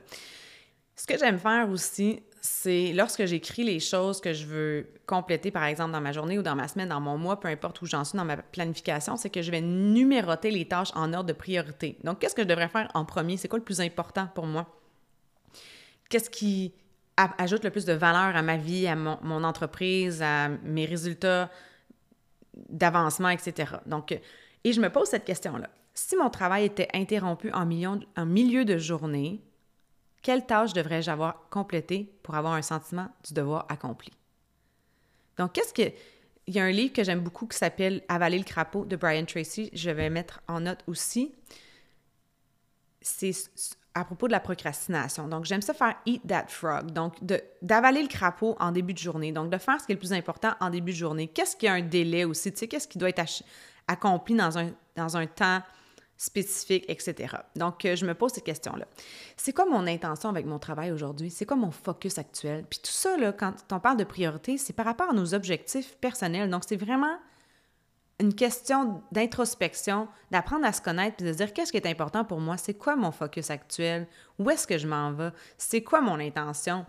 Ce 0.95 1.07
que 1.07 1.17
j'aime 1.17 1.39
faire 1.39 1.69
aussi, 1.69 2.21
c'est 2.41 2.93
lorsque 2.93 3.25
j'écris 3.25 3.63
les 3.63 3.79
choses 3.79 4.21
que 4.21 4.33
je 4.33 4.45
veux 4.45 4.87
compléter, 5.05 5.51
par 5.51 5.63
exemple, 5.63 5.91
dans 5.91 6.01
ma 6.01 6.11
journée 6.11 6.37
ou 6.37 6.41
dans 6.41 6.55
ma 6.55 6.67
semaine, 6.67 6.89
dans 6.89 7.01
mon 7.01 7.17
mois, 7.17 7.39
peu 7.39 7.47
importe 7.47 7.81
où 7.81 7.85
j'en 7.85 8.03
suis 8.03 8.17
dans 8.17 8.25
ma 8.25 8.37
planification, 8.37 9.17
c'est 9.17 9.29
que 9.29 9.41
je 9.41 9.51
vais 9.51 9.61
numéroter 9.61 10.51
les 10.51 10.67
tâches 10.67 10.91
en 10.95 11.13
ordre 11.13 11.27
de 11.27 11.33
priorité. 11.33 11.97
Donc, 12.03 12.19
qu'est-ce 12.19 12.35
que 12.35 12.43
je 12.43 12.47
devrais 12.47 12.69
faire 12.69 12.89
en 12.93 13.05
premier? 13.05 13.37
C'est 13.37 13.47
quoi 13.47 13.59
le 13.59 13.65
plus 13.65 13.81
important 13.81 14.27
pour 14.33 14.45
moi? 14.45 14.67
Qu'est-ce 16.09 16.29
qui 16.29 16.73
ajoute 17.17 17.63
le 17.63 17.71
plus 17.71 17.85
de 17.85 17.93
valeur 17.93 18.35
à 18.35 18.41
ma 18.41 18.57
vie, 18.57 18.87
à 18.87 18.95
mon, 18.95 19.43
entreprise, 19.43 20.21
à 20.21 20.49
mes 20.49 20.85
résultats 20.85 21.49
d'avancement, 22.69 23.29
etc. 23.29 23.73
Donc, 23.85 24.11
et 24.63 24.73
je 24.73 24.79
me 24.79 24.89
pose 24.89 25.07
cette 25.07 25.25
question-là. 25.25 25.69
Si 25.93 26.15
mon 26.15 26.29
travail 26.29 26.65
était 26.65 26.87
interrompu 26.93 27.51
en, 27.51 27.67
en 28.15 28.25
milieu 28.25 28.65
de 28.65 28.77
journée, 28.77 29.41
quelle 30.27 30.45
tâche 30.45 30.73
devrais-je 30.73 31.09
avoir 31.09 31.47
complétée 31.49 32.11
pour 32.21 32.35
avoir 32.35 32.51
un 32.51 32.61
sentiment 32.61 33.07
du 33.25 33.33
devoir 33.33 33.65
accompli? 33.69 34.11
Donc, 35.37 35.53
qu'est-ce 35.53 35.73
que. 35.73 35.89
Il 36.47 36.53
y 36.53 36.59
a 36.59 36.65
un 36.65 36.71
livre 36.71 36.91
que 36.91 37.01
j'aime 37.01 37.21
beaucoup 37.21 37.47
qui 37.47 37.57
s'appelle 37.57 38.03
Avaler 38.09 38.37
le 38.37 38.43
crapaud 38.43 38.83
de 38.83 38.97
Brian 38.97 39.23
Tracy. 39.23 39.69
Je 39.71 39.89
vais 39.89 40.09
mettre 40.09 40.41
en 40.49 40.59
note 40.59 40.83
aussi. 40.85 41.33
C'est 42.99 43.31
à 43.93 44.03
propos 44.03 44.27
de 44.27 44.33
la 44.33 44.41
procrastination. 44.41 45.29
Donc, 45.29 45.45
j'aime 45.45 45.61
ça 45.61 45.73
faire 45.73 45.95
eat 46.05 46.27
that 46.27 46.47
frog. 46.49 46.91
Donc, 46.91 47.15
d'avaler 47.61 48.01
le 48.01 48.09
crapaud 48.09 48.57
en 48.59 48.73
début 48.73 48.93
de 48.93 48.99
journée. 48.99 49.31
Donc, 49.31 49.49
de 49.49 49.57
faire 49.57 49.79
ce 49.79 49.85
qui 49.85 49.93
est 49.93 49.95
le 49.95 49.99
plus 49.99 50.11
important 50.11 50.55
en 50.59 50.69
début 50.69 50.91
de 50.91 50.97
journée. 50.97 51.27
Qu'est-ce 51.29 51.55
qui 51.55 51.69
a 51.69 51.73
un 51.73 51.81
délai 51.81 52.25
aussi? 52.25 52.51
Tu 52.51 52.59
sais, 52.59 52.67
qu'est-ce 52.67 52.89
qui 52.89 52.97
doit 52.97 53.09
être 53.09 53.23
accompli 53.87 54.35
dans 54.35 54.57
un, 54.57 54.71
dans 54.97 55.15
un 55.15 55.25
temps 55.25 55.61
spécifique, 56.17 56.85
etc. 56.87 57.35
Donc, 57.55 57.85
euh, 57.85 57.95
je 57.95 58.05
me 58.05 58.13
pose 58.13 58.31
ces 58.33 58.41
questions-là. 58.41 58.85
C'est 59.37 59.53
quoi 59.53 59.65
mon 59.65 59.85
intention 59.85 60.29
avec 60.29 60.45
mon 60.45 60.59
travail 60.59 60.91
aujourd'hui? 60.91 61.29
C'est 61.29 61.45
quoi 61.45 61.57
mon 61.57 61.71
focus 61.71 62.17
actuel? 62.17 62.65
Puis 62.69 62.79
tout 62.83 62.91
ça, 62.91 63.17
là, 63.17 63.31
quand 63.31 63.53
on 63.71 63.79
parle 63.79 63.97
de 63.97 64.03
priorité, 64.03 64.57
c'est 64.57 64.73
par 64.73 64.85
rapport 64.85 65.11
à 65.11 65.13
nos 65.13 65.33
objectifs 65.35 65.95
personnels. 65.97 66.49
Donc, 66.49 66.63
c'est 66.67 66.75
vraiment 66.75 67.17
une 68.19 68.33
question 68.33 69.03
d'introspection, 69.11 70.07
d'apprendre 70.31 70.65
à 70.65 70.73
se 70.73 70.81
connaître, 70.81 71.17
puis 71.17 71.27
de 71.27 71.31
se 71.31 71.37
dire 71.37 71.53
qu'est-ce 71.53 71.71
qui 71.71 71.77
est 71.77 71.85
important 71.85 72.25
pour 72.25 72.39
moi, 72.39 72.57
c'est 72.57 72.73
quoi 72.73 72.95
mon 72.95 73.11
focus 73.11 73.51
actuel, 73.51 74.07
où 74.39 74.49
est-ce 74.49 74.65
que 74.65 74.79
je 74.79 74.87
m'en 74.87 75.11
vais, 75.11 75.29
c'est 75.59 75.83
quoi 75.83 76.01
mon 76.01 76.19
intention, 76.19 76.87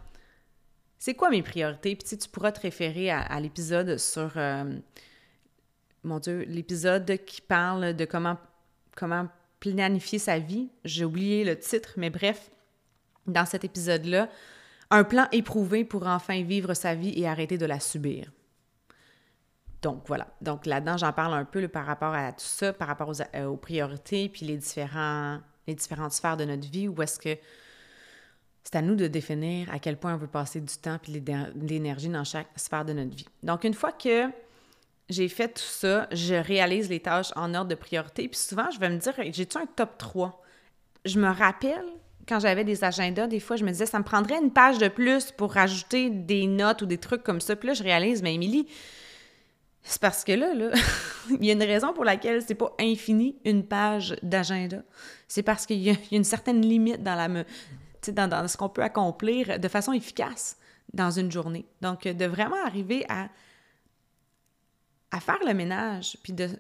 c'est 0.99 1.15
quoi 1.15 1.29
mes 1.29 1.43
priorités? 1.43 1.97
Puis 1.97 2.09
tu, 2.09 2.17
tu 2.17 2.29
pourras 2.31 2.51
te 2.51 2.61
référer 2.61 3.11
à, 3.11 3.39
l'épisode 3.41 3.99
sur, 3.99 4.33
euh, 4.37 4.65
mon 6.03 6.19
Dieu, 6.19 6.45
l'épisode 6.49 7.19
qui 7.27 7.41
parle 7.41 7.95
de 7.95 8.05
comment, 8.05 8.39
comment 8.99 9.29
planifier 9.61 10.19
sa 10.19 10.39
vie. 10.39 10.69
J'ai 10.85 11.05
oublié 11.05 11.45
le 11.45 11.59
titre, 11.59 11.95
mais 11.97 12.11
bref, 12.11 12.51
dans 13.27 13.47
cet 13.47 13.65
épisode-là, 13.65 14.29
un 14.91 15.05
plan 15.05 15.29
éprouvé 15.33 15.85
pour 15.85 16.07
enfin 16.07 16.43
vivre 16.43 16.75
sa 16.75 16.95
vie 16.95 17.13
et 17.17 17.29
arrêter 17.29 17.59
de 17.59 17.67
la 17.67 17.81
subir. 17.81 18.31
Donc 19.83 20.05
voilà. 20.07 20.27
Donc 20.41 20.67
là-dedans, 20.67 20.97
j'en 20.97 21.13
parle 21.13 21.35
un 21.35 21.45
peu 21.45 21.69
par 21.69 21.87
rapport 21.87 22.15
à 22.15 22.33
tout 22.33 22.39
ça, 22.41 22.73
par 22.73 22.89
rapport 22.89 23.13
euh, 23.35 23.47
aux, 23.47 23.57
priorités, 23.57 24.29
puis 24.29 24.47
les, 24.47 24.57
différents, 24.57 25.39
les 25.67 25.75
différentes 25.75 26.13
sphères 26.13 26.37
de 26.37 26.45
notre 26.45 26.69
vie, 26.69 26.89
où 26.89 27.01
est-ce 27.03 27.21
que 27.21 27.39
c'est 28.65 28.77
à 28.77 28.83
nous 28.83 28.97
de 28.97 29.07
définir 29.07 29.73
à 29.73 29.79
quel 29.79 29.97
point 29.97 30.15
on 30.15 30.19
veut 30.19 30.27
passer 30.27 30.61
du 30.61 30.77
temps 30.77 30.99
puis 31.01 31.23
l'énergie 31.55 32.09
dans 32.09 32.25
chaque 32.25 32.49
sphère 32.57 32.85
de 32.85 32.93
notre 32.93 33.15
vie. 33.15 33.29
Donc 33.43 33.65
une 33.65 33.75
fois 33.75 33.93
que 33.93 34.27
j'ai 35.09 35.29
fait 35.29 35.49
tout 35.49 35.63
ça, 35.63 36.07
je 36.13 36.35
réalise 36.35 36.89
les 36.89 37.01
tâches 37.01 37.31
en 37.37 37.55
ordre 37.55 37.69
de 37.69 37.75
priorité, 37.75 38.29
puis 38.29 38.39
souvent, 38.39 38.71
je 38.71 38.79
vais 38.79 38.91
me 38.91 38.99
dire, 38.99 39.15
j'ai-tu 39.33 39.57
un 39.57 39.67
top 39.67 39.97
3? 39.99 40.43
Je 41.05 41.19
me 41.19 41.29
rappelle 41.29 41.85
quand 42.29 42.41
j'avais 42.41 42.65
des 42.65 42.85
agendas, 42.85 43.27
des 43.27 43.41
fois, 43.41 43.57
je 43.57 43.65
me 43.65 43.71
disais, 43.71 43.87
ça 43.87 43.99
me 43.99 44.05
prendrait 44.05 44.39
une 44.39 44.53
page 44.53 44.79
de 44.79 44.89
plus 44.89 45.33
pour 45.33 45.55
rajouter 45.55 46.11
des 46.11 46.47
notes 46.47 46.83
ou 46.83 46.87
des 46.87 46.99
trucs 46.99 47.23
comme 47.23 47.41
ça. 47.41 47.57
Puis 47.57 47.69
là, 47.69 47.75
je 47.75 47.83
réalise, 47.83 48.23
mais 48.23 48.35
Émilie, 48.35 48.69
c'est 49.83 50.01
parce 50.01 50.25
que 50.25 50.33
là, 50.33 50.53
il 51.31 51.45
y 51.45 51.51
a 51.51 51.55
une 51.55 51.63
raison 51.63 51.95
pour 51.95 52.05
laquelle 52.05 52.43
c'est 52.47 52.55
pas 52.55 52.75
infini 52.79 53.37
une 53.47 53.65
page 53.65 54.17
d'agenda. 54.23 54.83
C'est 55.27 55.43
parce 55.43 55.65
qu'il 55.65 55.79
y, 55.79 55.91
a 55.91 55.95
une 56.13 56.25
certaine 56.25 56.61
limite 56.61 57.03
dans 57.03 58.49
ce 58.49 58.57
qu'on 58.57 58.69
peut 58.69 58.83
accomplir 58.83 59.59
de 59.59 59.69
façon 59.69 59.95
efficace 59.95 60.59
dans 60.93 61.11
une 61.11 61.33
journée. 61.33 61.65
Donc, 61.81 62.05
de 62.05 62.25
vraiment 62.27 62.63
arriver 62.65 63.07
à, 63.09 63.29
à 65.11 65.21
faire 65.21 65.39
le 65.47 65.55
ménage, 65.55 66.19
puis 66.23 66.33
de, 66.33 66.51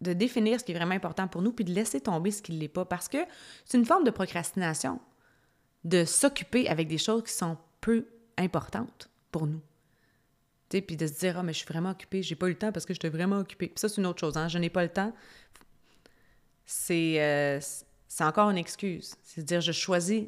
de 0.00 0.12
définir 0.12 0.60
ce 0.60 0.64
qui 0.64 0.72
est 0.72 0.74
vraiment 0.74 0.94
important 0.94 1.28
pour 1.28 1.42
nous, 1.42 1.52
puis 1.52 1.64
de 1.64 1.72
laisser 1.72 2.00
tomber 2.00 2.30
ce 2.30 2.42
qui 2.42 2.52
ne 2.52 2.58
l'est 2.58 2.68
pas. 2.68 2.84
Parce 2.84 3.08
que 3.08 3.18
c'est 3.64 3.78
une 3.78 3.86
forme 3.86 4.04
de 4.04 4.10
procrastination, 4.10 5.00
de 5.84 6.04
s'occuper 6.04 6.68
avec 6.68 6.88
des 6.88 6.98
choses 6.98 7.24
qui 7.24 7.32
sont 7.32 7.56
peu 7.80 8.06
importantes 8.36 9.10
pour 9.30 9.46
nous 9.46 9.60
puis 10.68 10.96
de 10.96 11.06
se 11.06 11.18
dire, 11.18 11.38
ah, 11.38 11.42
mais 11.42 11.52
je 11.52 11.58
suis 11.58 11.66
vraiment 11.66 11.90
occupée, 11.90 12.22
j'ai 12.22 12.34
pas 12.34 12.46
eu 12.46 12.50
le 12.50 12.58
temps 12.58 12.72
parce 12.72 12.84
que 12.84 12.92
j'étais 12.92 13.08
vraiment 13.08 13.38
occupée. 13.38 13.72
Ça, 13.76 13.88
c'est 13.88 14.00
une 14.00 14.06
autre 14.06 14.20
chose, 14.20 14.36
hein? 14.36 14.48
je 14.48 14.58
n'ai 14.58 14.70
pas 14.70 14.82
le 14.82 14.90
temps. 14.90 15.14
C'est 16.66 17.22
euh, 17.22 17.60
encore 18.20 18.50
une 18.50 18.58
excuse. 18.58 19.14
C'est 19.22 19.40
à 19.40 19.44
dire, 19.44 19.60
je 19.60 19.72
choisis, 19.72 20.24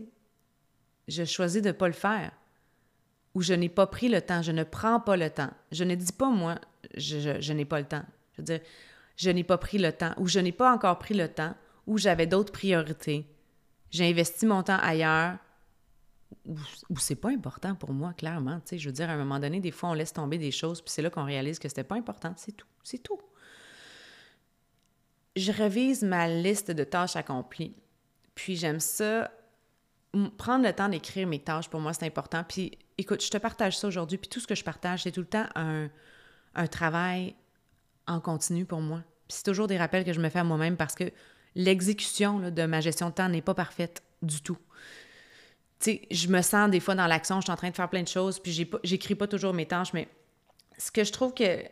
je 1.08 1.24
choisis 1.24 1.60
de 1.60 1.68
ne 1.68 1.72
pas 1.72 1.88
le 1.88 1.94
faire. 1.94 2.32
Ou 3.34 3.42
je 3.42 3.52
n'ai 3.52 3.68
pas 3.68 3.86
pris 3.86 4.08
le 4.08 4.22
temps, 4.22 4.42
je 4.42 4.50
ne 4.50 4.64
prends 4.64 4.98
pas 4.98 5.16
le 5.16 5.30
temps. 5.30 5.50
Je 5.70 5.84
ne 5.84 5.94
dis 5.94 6.12
pas, 6.12 6.30
moi, 6.30 6.58
je, 6.96 7.52
n'ai 7.52 7.64
pas 7.64 7.80
le 7.80 7.86
temps. 7.86 8.04
Je 8.32 8.38
veux 8.38 8.44
dire, 8.44 8.60
je 9.16 9.30
n'ai 9.30 9.44
pas 9.44 9.58
pris 9.58 9.78
le 9.78 9.92
temps, 9.92 10.14
ou 10.16 10.26
je 10.26 10.40
n'ai 10.40 10.52
pas 10.52 10.72
encore 10.72 10.98
pris 10.98 11.14
le 11.14 11.28
temps, 11.28 11.54
ou 11.86 11.98
j'avais 11.98 12.26
d'autres 12.26 12.52
priorités. 12.52 13.26
J'ai 13.90 14.08
investi 14.08 14.46
mon 14.46 14.62
temps 14.62 14.78
ailleurs, 14.80 15.36
ou, 16.46 16.98
c'est 16.98 17.16
pas 17.16 17.30
important 17.30 17.74
pour 17.74 17.92
moi, 17.92 18.12
clairement. 18.12 18.60
Je 18.70 18.88
veux 18.88 18.92
dire, 18.92 19.10
à 19.10 19.14
un 19.14 19.16
moment 19.16 19.40
donné, 19.40 19.60
des 19.60 19.72
fois, 19.72 19.90
on 19.90 19.94
laisse 19.94 20.12
tomber 20.12 20.38
des 20.38 20.52
choses, 20.52 20.80
puis 20.80 20.90
c'est 20.90 21.02
là 21.02 21.10
qu'on 21.10 21.24
réalise 21.24 21.58
que 21.58 21.68
c'était 21.68 21.84
pas 21.84 21.96
important. 21.96 22.32
C'est 22.36 22.52
tout. 22.52 22.66
C'est 22.82 23.02
tout. 23.02 23.18
Je 25.36 25.52
révise 25.52 26.02
ma 26.02 26.28
liste 26.28 26.70
de 26.70 26.84
tâches 26.84 27.16
accomplies. 27.16 27.74
Puis 28.34 28.56
j'aime 28.56 28.80
ça. 28.80 29.30
Prendre 30.38 30.64
le 30.64 30.72
temps 30.72 30.88
d'écrire 30.88 31.26
mes 31.26 31.38
tâches, 31.38 31.68
pour 31.68 31.80
moi, 31.80 31.92
c'est 31.92 32.06
important. 32.06 32.44
Puis 32.48 32.78
écoute, 32.98 33.22
je 33.22 33.30
te 33.30 33.38
partage 33.38 33.78
ça 33.78 33.88
aujourd'hui, 33.88 34.18
puis 34.18 34.28
tout 34.28 34.40
ce 34.40 34.46
que 34.46 34.54
je 34.54 34.64
partage, 34.64 35.02
c'est 35.04 35.12
tout 35.12 35.20
le 35.20 35.26
temps 35.26 35.46
un, 35.54 35.88
un 36.54 36.66
travail 36.66 37.34
en 38.06 38.20
continu 38.20 38.64
pour 38.64 38.80
moi. 38.80 39.02
Puis 39.28 39.38
c'est 39.38 39.44
toujours 39.44 39.66
des 39.66 39.78
rappels 39.78 40.04
que 40.04 40.12
je 40.12 40.20
me 40.20 40.28
fais 40.28 40.40
à 40.40 40.44
moi-même 40.44 40.76
parce 40.76 40.94
que 40.94 41.12
l'exécution 41.54 42.50
de 42.50 42.66
ma 42.66 42.80
gestion 42.80 43.10
de 43.10 43.14
temps 43.14 43.28
n'est 43.28 43.42
pas 43.42 43.54
parfaite 43.54 44.02
du 44.22 44.40
tout 44.42 44.58
tu 45.80 45.92
sais, 45.92 46.02
je 46.10 46.28
me 46.28 46.42
sens 46.42 46.70
des 46.70 46.78
fois 46.78 46.94
dans 46.94 47.06
l'action, 47.06 47.40
je 47.40 47.44
suis 47.46 47.52
en 47.52 47.56
train 47.56 47.70
de 47.70 47.74
faire 47.74 47.88
plein 47.88 48.02
de 48.02 48.08
choses, 48.08 48.38
puis 48.38 48.52
j'écris 48.84 49.14
pas, 49.14 49.26
pas 49.26 49.30
toujours 49.30 49.54
mes 49.54 49.64
tâches, 49.64 49.94
mais 49.94 50.08
ce 50.76 50.90
que 50.90 51.04
je 51.04 51.10
trouve 51.10 51.32
que, 51.32 51.64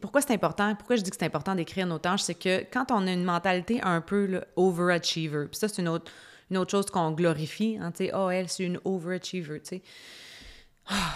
pourquoi 0.00 0.20
c'est 0.20 0.34
important, 0.34 0.74
pourquoi 0.74 0.96
je 0.96 1.02
dis 1.02 1.10
que 1.10 1.16
c'est 1.18 1.24
important 1.24 1.54
d'écrire 1.54 1.86
nos 1.86 1.98
tâches, 1.98 2.22
c'est 2.22 2.34
que 2.34 2.64
quand 2.70 2.90
on 2.90 3.06
a 3.06 3.12
une 3.12 3.24
mentalité 3.24 3.80
un 3.82 4.02
peu 4.02 4.42
overachiever, 4.56 5.46
puis 5.46 5.58
ça, 5.58 5.68
c'est 5.68 5.80
une 5.80 5.88
autre, 5.88 6.12
une 6.50 6.58
autre 6.58 6.72
chose 6.72 6.86
qu'on 6.86 7.12
glorifie, 7.12 7.78
hein, 7.80 7.90
tu 7.90 8.04
sais, 8.04 8.10
oh, 8.14 8.28
elle, 8.28 8.50
c'est 8.50 8.64
une 8.64 8.78
overachiever, 8.84 9.60
tu 9.60 9.68
sais. 9.68 9.82
Ah, 10.86 11.14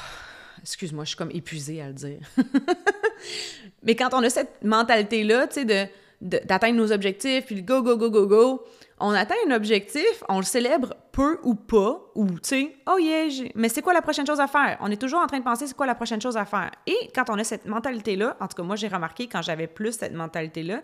excuse-moi, 0.62 1.04
je 1.04 1.08
suis 1.08 1.18
comme 1.18 1.30
épuisée 1.30 1.82
à 1.82 1.88
le 1.88 1.94
dire. 1.94 2.20
mais 3.82 3.96
quand 3.96 4.10
on 4.12 4.22
a 4.22 4.30
cette 4.30 4.62
mentalité-là, 4.62 5.46
tu 5.46 5.54
sais, 5.54 5.64
de 5.64 5.86
d'atteindre 6.20 6.76
nos 6.76 6.90
objectifs, 6.90 7.46
puis 7.46 7.62
go, 7.62 7.82
go, 7.82 7.96
go, 7.96 8.10
go, 8.10 8.26
go. 8.26 8.64
On 9.00 9.12
atteint 9.12 9.36
un 9.46 9.54
objectif, 9.54 10.24
on 10.28 10.38
le 10.38 10.44
célèbre 10.44 10.96
peu 11.12 11.38
ou 11.44 11.54
pas, 11.54 12.00
ou 12.16 12.26
tu 12.26 12.38
sais, 12.42 12.76
oh 12.92 12.98
yeah, 12.98 13.28
mais 13.54 13.68
c'est 13.68 13.82
quoi 13.82 13.92
la 13.92 14.02
prochaine 14.02 14.26
chose 14.26 14.40
à 14.40 14.48
faire? 14.48 14.76
On 14.80 14.90
est 14.90 15.00
toujours 15.00 15.20
en 15.20 15.28
train 15.28 15.38
de 15.38 15.44
penser 15.44 15.68
c'est 15.68 15.76
quoi 15.76 15.86
la 15.86 15.94
prochaine 15.94 16.20
chose 16.20 16.36
à 16.36 16.44
faire? 16.44 16.72
Et 16.88 16.96
quand 17.14 17.30
on 17.30 17.38
a 17.38 17.44
cette 17.44 17.66
mentalité-là, 17.66 18.36
en 18.40 18.48
tout 18.48 18.56
cas, 18.56 18.64
moi 18.64 18.74
j'ai 18.74 18.88
remarqué 18.88 19.28
quand 19.28 19.42
j'avais 19.42 19.68
plus 19.68 19.92
cette 19.92 20.14
mentalité-là, 20.14 20.82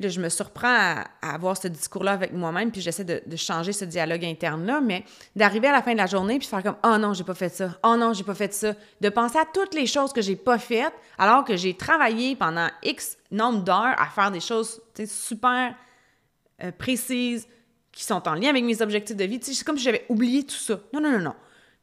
Là, 0.00 0.08
je 0.08 0.20
me 0.20 0.28
surprends 0.28 0.66
à, 0.68 1.04
avoir 1.22 1.56
ce 1.56 1.68
discours-là 1.68 2.12
avec 2.12 2.32
moi-même, 2.32 2.72
puis 2.72 2.80
j'essaie 2.80 3.04
de, 3.04 3.36
changer 3.36 3.72
ce 3.72 3.84
dialogue 3.84 4.24
interne-là, 4.24 4.80
mais 4.80 5.04
d'arriver 5.36 5.68
à 5.68 5.72
la 5.72 5.82
fin 5.82 5.92
de 5.92 5.98
la 5.98 6.06
journée 6.06 6.38
puis 6.38 6.48
faire 6.48 6.62
comme 6.62 6.76
oh 6.84 6.98
non, 6.98 7.14
j'ai 7.14 7.24
pas 7.24 7.34
fait 7.34 7.50
ça, 7.50 7.78
oh 7.84 7.96
non, 7.96 8.12
j'ai 8.12 8.24
pas 8.24 8.34
fait 8.34 8.52
ça, 8.52 8.74
de 9.00 9.08
penser 9.08 9.38
à 9.38 9.44
toutes 9.44 9.74
les 9.74 9.86
choses 9.86 10.12
que 10.12 10.22
j'ai 10.22 10.36
pas 10.36 10.58
faites, 10.58 10.94
alors 11.18 11.44
que 11.44 11.56
j'ai 11.56 11.76
travaillé 11.76 12.34
pendant 12.34 12.68
X 12.82 13.16
nombre 13.30 13.62
d'heures 13.62 13.94
à 13.98 14.06
faire 14.06 14.30
des 14.30 14.40
choses 14.40 14.80
super 15.06 15.74
euh, 16.62 16.72
précises 16.72 17.46
qui 17.92 18.04
sont 18.04 18.26
en 18.26 18.34
lien 18.34 18.48
avec 18.48 18.64
mes 18.64 18.80
objectifs 18.80 19.16
de 19.16 19.24
vie. 19.24 19.38
C'est 19.42 19.64
comme 19.64 19.76
si 19.76 19.84
j'avais 19.84 20.06
oublié 20.08 20.44
tout 20.44 20.54
ça. 20.54 20.80
Non, 20.92 21.00
non, 21.00 21.12
non, 21.12 21.18
non. 21.18 21.34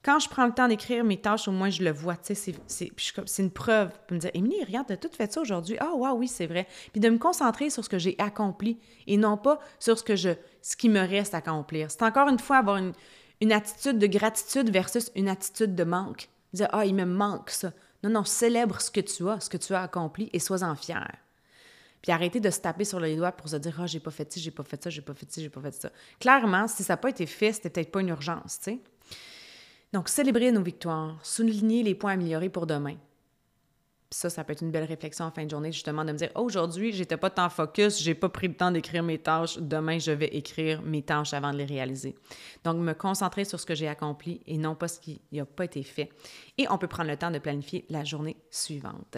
Quand 0.03 0.19
je 0.19 0.29
prends 0.29 0.45
le 0.45 0.53
temps 0.53 0.69
d'écrire 0.69 1.03
mes 1.03 1.19
tâches, 1.19 1.49
au 1.49 1.51
moins 1.51 1.69
je 1.69 1.83
le 1.83 1.91
vois, 1.91 2.15
tu 2.15 2.33
sais, 2.33 2.53
c'est 2.67 3.41
une 3.41 3.51
preuve. 3.51 3.91
Pour 4.07 4.15
me 4.15 4.19
dire, 4.19 4.31
Émilie, 4.33 4.63
regarde, 4.63 4.88
t'as 4.88 4.95
tout 4.95 5.09
fait 5.12 5.31
ça 5.31 5.41
aujourd'hui. 5.41 5.75
Ah, 5.79 5.93
ouais, 5.93 6.09
oui, 6.12 6.27
c'est 6.29 6.47
vrai. 6.47 6.67
Puis 6.93 7.01
de 7.01 7.09
me 7.09 7.17
concentrer 7.17 7.69
sur 7.69 7.83
ce 7.83 7.89
que 7.89 7.99
j'ai 7.99 8.15
accompli 8.17 8.77
et 9.07 9.17
non 9.17 9.35
pas 9.35 9.59
sur 9.77 9.97
ce 9.97 10.03
que 10.03 10.15
je, 10.15 10.29
ce 10.62 10.77
qui 10.77 10.88
me 10.88 11.01
reste 11.01 11.33
à 11.33 11.38
accomplir. 11.38 11.91
C'est 11.91 12.03
encore 12.03 12.29
une 12.29 12.39
fois 12.39 12.57
avoir 12.57 12.77
une, 12.77 13.51
attitude 13.51 13.99
de 13.99 14.07
gratitude 14.07 14.69
versus 14.69 15.12
une 15.15 15.27
attitude 15.27 15.75
de 15.75 15.83
manque. 15.83 16.29
Dire, 16.53 16.69
ah, 16.71 16.85
il 16.85 16.95
me 16.95 17.05
manque 17.05 17.49
ça. 17.49 17.73
Non, 18.01 18.09
non, 18.09 18.23
célèbre 18.23 18.79
ce 18.79 18.91
que 18.91 19.01
tu 19.01 19.27
as, 19.27 19.41
ce 19.41 19.49
que 19.49 19.57
tu 19.57 19.73
as 19.73 19.81
accompli 19.81 20.29
et 20.31 20.39
sois-en 20.39 20.75
fier. 20.75 21.12
Puis 22.01 22.13
arrêter 22.13 22.39
de 22.39 22.49
se 22.49 22.62
taper 22.62 22.85
sur 22.85 23.01
les 23.01 23.17
doigts 23.17 23.33
pour 23.33 23.49
se 23.49 23.57
dire, 23.57 23.77
ah, 23.81 23.85
j'ai 23.85 23.99
pas 23.99 24.12
fait 24.12 24.31
ci, 24.31 24.39
j'ai 24.39 24.51
pas 24.51 24.63
fait 24.63 24.81
ça, 24.81 24.89
j'ai 24.89 25.01
pas 25.01 25.13
fait 25.13 25.29
ci, 25.29 25.41
j'ai 25.41 25.49
pas 25.49 25.59
fait 25.59 25.73
ça. 25.73 25.91
Clairement, 26.21 26.69
si 26.69 26.83
ça 26.83 26.93
n'a 26.93 26.97
pas 26.97 27.09
été 27.09 27.25
fait, 27.25 27.51
c'était 27.51 27.69
peut-être 27.69 27.91
pas 27.91 27.99
une 27.99 28.07
urgence, 28.07 28.59
tu 28.63 28.71
sais. 28.71 28.79
Donc, 29.91 30.08
célébrer 30.08 30.52
nos 30.52 30.62
victoires, 30.62 31.17
souligner 31.23 31.82
les 31.82 31.95
points 31.95 32.13
améliorés 32.13 32.49
pour 32.49 32.67
demain. 32.67 32.95
ça, 34.12 34.30
ça 34.30 34.43
peut 34.43 34.54
être 34.54 34.62
une 34.62 34.71
belle 34.71 34.86
réflexion 34.86 35.25
en 35.25 35.32
fin 35.32 35.45
de 35.45 35.49
journée, 35.49 35.71
justement, 35.71 36.06
de 36.06 36.12
me 36.12 36.17
dire 36.17 36.30
aujourd'hui, 36.36 36.91
j'étais 36.93 37.17
pas 37.17 37.30
tant 37.30 37.49
focus, 37.49 38.02
j'ai 38.02 38.15
pas 38.15 38.30
pris 38.30 38.47
le 38.47 38.54
temps 38.54 38.71
d'écrire 38.71 39.04
mes 39.04 39.17
tâches, 39.17 39.58
demain, 39.58 39.97
je 39.99 40.12
vais 40.12 40.28
écrire 40.28 40.82
mes 40.82 41.02
tâches 41.02 41.34
avant 41.34 41.52
de 41.52 41.58
les 41.58 41.65
réaliser. 41.65 42.15
Donc, 42.63 42.78
me 42.78 42.93
concentrer 42.93 43.45
sur 43.45 43.60
ce 43.60 43.65
que 43.65 43.75
j'ai 43.75 43.88
accompli 43.88 44.41
et 44.45 44.58
non 44.58 44.75
pas 44.75 44.88
ce 44.88 44.99
qui 44.99 45.21
n'a 45.32 45.45
pas 45.45 45.65
été 45.65 45.82
fait. 45.84 46.10
Et 46.58 46.67
on 46.69 46.78
peut 46.78 46.88
prendre 46.88 47.10
le 47.10 47.17
temps 47.17 47.32
de 47.32 47.39
planifier 47.39 47.86
la 47.89 48.04
journée 48.04 48.38
suivante. 48.52 49.17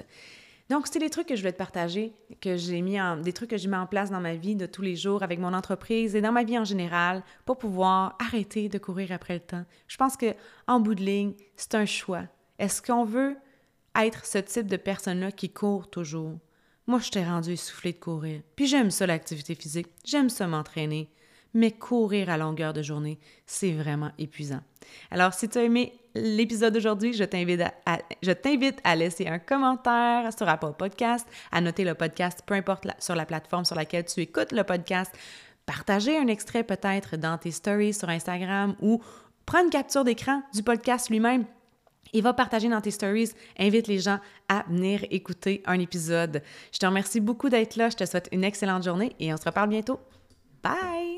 Donc, 0.72 0.88
c'est 0.88 1.00
des 1.00 1.10
trucs 1.10 1.28
que 1.28 1.36
je 1.36 1.44
vais 1.44 1.52
te 1.52 1.58
partager, 1.58 2.14
que 2.40 2.56
j'ai 2.56 2.80
mis 2.80 3.00
en, 3.00 3.18
des 3.18 3.34
trucs 3.34 3.50
que 3.50 3.58
j'ai 3.58 3.68
mis 3.68 3.76
en 3.76 3.88
place 3.88 4.10
dans 4.10 4.22
ma 4.22 4.36
vie 4.36 4.56
de 4.56 4.66
tous 4.66 4.82
les 4.82 4.96
jours, 4.96 5.22
avec 5.22 5.38
mon 5.38 5.54
entreprise 5.54 6.16
et 6.16 6.22
dans 6.22 6.32
ma 6.32 6.46
vie 6.46 6.58
en 6.58 6.64
général, 6.64 7.24
pour 7.46 7.58
pouvoir 7.58 8.16
arrêter 8.26 8.70
de 8.70 8.78
courir 8.78 9.12
après 9.12 9.34
le 9.34 9.42
temps. 9.42 9.66
Je 9.90 9.98
pense 9.98 10.16
que, 10.16 10.34
en 10.68 10.80
bout 10.80 10.96
de 10.96 11.04
ligne, 11.04 11.34
c'est 11.58 11.76
un 11.76 11.86
choix. 11.86 12.24
Est-ce 12.58 12.82
qu'on 12.82 13.04
veut 13.04 13.36
être 14.00 14.26
ce 14.26 14.38
type 14.38 14.68
de 14.68 14.78
personne-là 14.78 15.34
qui 15.34 15.50
court 15.50 15.90
toujours? 15.90 16.40
Moi, 16.88 17.00
je 17.00 17.12
t'ai 17.12 17.26
rendu 17.26 17.52
essoufflé 17.52 17.92
de 17.92 18.00
courir. 18.00 18.42
Puis 18.56 18.68
j'aime 18.68 18.92
ça, 18.92 19.06
l'activité 19.06 19.56
physique. 19.56 19.90
J'aime 20.06 20.30
ça 20.30 20.48
m'entraîner 20.48 21.10
mais 21.54 21.72
courir 21.72 22.30
à 22.30 22.38
longueur 22.38 22.74
de 22.74 22.82
journée, 22.82 23.20
c'est 23.46 23.74
vraiment 23.74 24.12
épuisant. 24.18 24.62
Alors, 25.10 25.34
si 25.34 25.50
tu 25.50 25.58
as 25.58 25.64
aimé 25.64 25.94
l'épisode 26.16 26.74
d'aujourd'hui, 26.74 27.14
je 27.14 27.24
t'invite 27.24 27.62
à, 28.84 28.96
laisser 28.96 29.28
un 29.28 29.40
commentaire 29.40 30.32
sur 30.36 30.48
Apple 30.48 30.74
Podcast, 30.78 31.28
à 31.52 31.62
noter 31.62 31.84
le 31.84 31.96
podcast, 31.96 32.42
peu 32.46 32.54
importe 32.54 32.88
sur 33.00 33.16
la 33.16 33.26
plateforme 33.26 33.66
sur 33.66 33.76
laquelle 33.76 34.06
tu 34.06 34.22
écoutes 34.22 34.52
le 34.52 34.64
podcast, 34.64 35.12
partager 35.66 36.18
un 36.18 36.28
extrait 36.28 36.64
peut-être 36.64 37.18
dans 37.18 37.38
tes 37.38 37.52
stories 37.52 37.94
sur 37.94 38.10
Instagram 38.10 38.76
ou 38.82 39.02
prendre 39.46 39.66
une 39.66 39.72
capture 39.72 40.04
d'écran 40.04 40.42
du 40.54 40.64
podcast 40.64 41.10
lui-même 41.10 41.46
et 42.14 42.22
va 42.22 42.34
partager 42.34 42.70
dans 42.70 42.82
tes 42.82 42.92
stories. 42.92 43.32
Invite 43.58 43.88
les 43.88 44.00
gens 44.00 44.20
à 44.50 44.64
venir 44.68 45.06
écouter 45.12 45.64
un 45.66 45.80
épisode. 45.80 46.42
Je 46.74 46.80
te 46.80 46.86
remercie 46.86 47.20
beaucoup 47.20 47.50
d'être 47.50 47.76
là. 47.76 47.90
Je 47.90 47.96
te 47.96 48.06
souhaite 48.06 48.30
une 48.32 48.44
excellente 48.44 48.84
journée 48.84 49.16
et 49.20 49.34
on 49.34 49.38
se 49.38 49.46
reparle 49.46 49.70
bientôt. 49.70 50.00
Bye! 50.64 51.11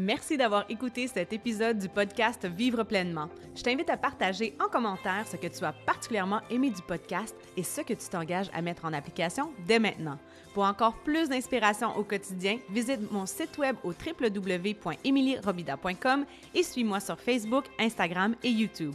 Merci 0.00 0.36
d'avoir 0.38 0.64
écouté 0.70 1.06
cet 1.08 1.34
épisode 1.34 1.76
du 1.76 1.86
podcast 1.86 2.46
Vivre 2.46 2.84
pleinement. 2.84 3.28
Je 3.54 3.62
t'invite 3.62 3.90
à 3.90 3.98
partager 3.98 4.56
en 4.58 4.70
commentaire 4.70 5.26
ce 5.30 5.36
que 5.36 5.46
tu 5.46 5.62
as 5.62 5.74
particulièrement 5.74 6.40
aimé 6.48 6.70
du 6.70 6.80
podcast 6.80 7.36
et 7.54 7.62
ce 7.62 7.82
que 7.82 7.92
tu 7.92 8.08
t'engages 8.08 8.48
à 8.54 8.62
mettre 8.62 8.86
en 8.86 8.94
application 8.94 9.52
dès 9.66 9.78
maintenant. 9.78 10.16
Pour 10.54 10.62
encore 10.62 10.94
plus 11.04 11.28
d'inspiration 11.28 11.94
au 11.98 12.02
quotidien, 12.02 12.56
visite 12.70 13.12
mon 13.12 13.26
site 13.26 13.58
web 13.58 13.76
au 13.84 13.90
www.emilierobida.com 13.90 16.24
et 16.54 16.62
suis-moi 16.62 17.00
sur 17.00 17.20
Facebook, 17.20 17.66
Instagram 17.78 18.34
et 18.42 18.48
YouTube. 18.48 18.94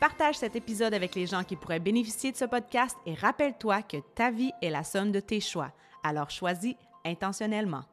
Partage 0.00 0.38
cet 0.38 0.56
épisode 0.56 0.94
avec 0.94 1.14
les 1.14 1.26
gens 1.26 1.44
qui 1.44 1.54
pourraient 1.54 1.78
bénéficier 1.78 2.32
de 2.32 2.36
ce 2.36 2.46
podcast 2.46 2.96
et 3.06 3.14
rappelle-toi 3.14 3.82
que 3.82 3.98
ta 4.16 4.32
vie 4.32 4.50
est 4.62 4.70
la 4.70 4.82
somme 4.82 5.12
de 5.12 5.20
tes 5.20 5.38
choix. 5.38 5.70
Alors 6.02 6.30
choisis 6.30 6.74
intentionnellement. 7.04 7.84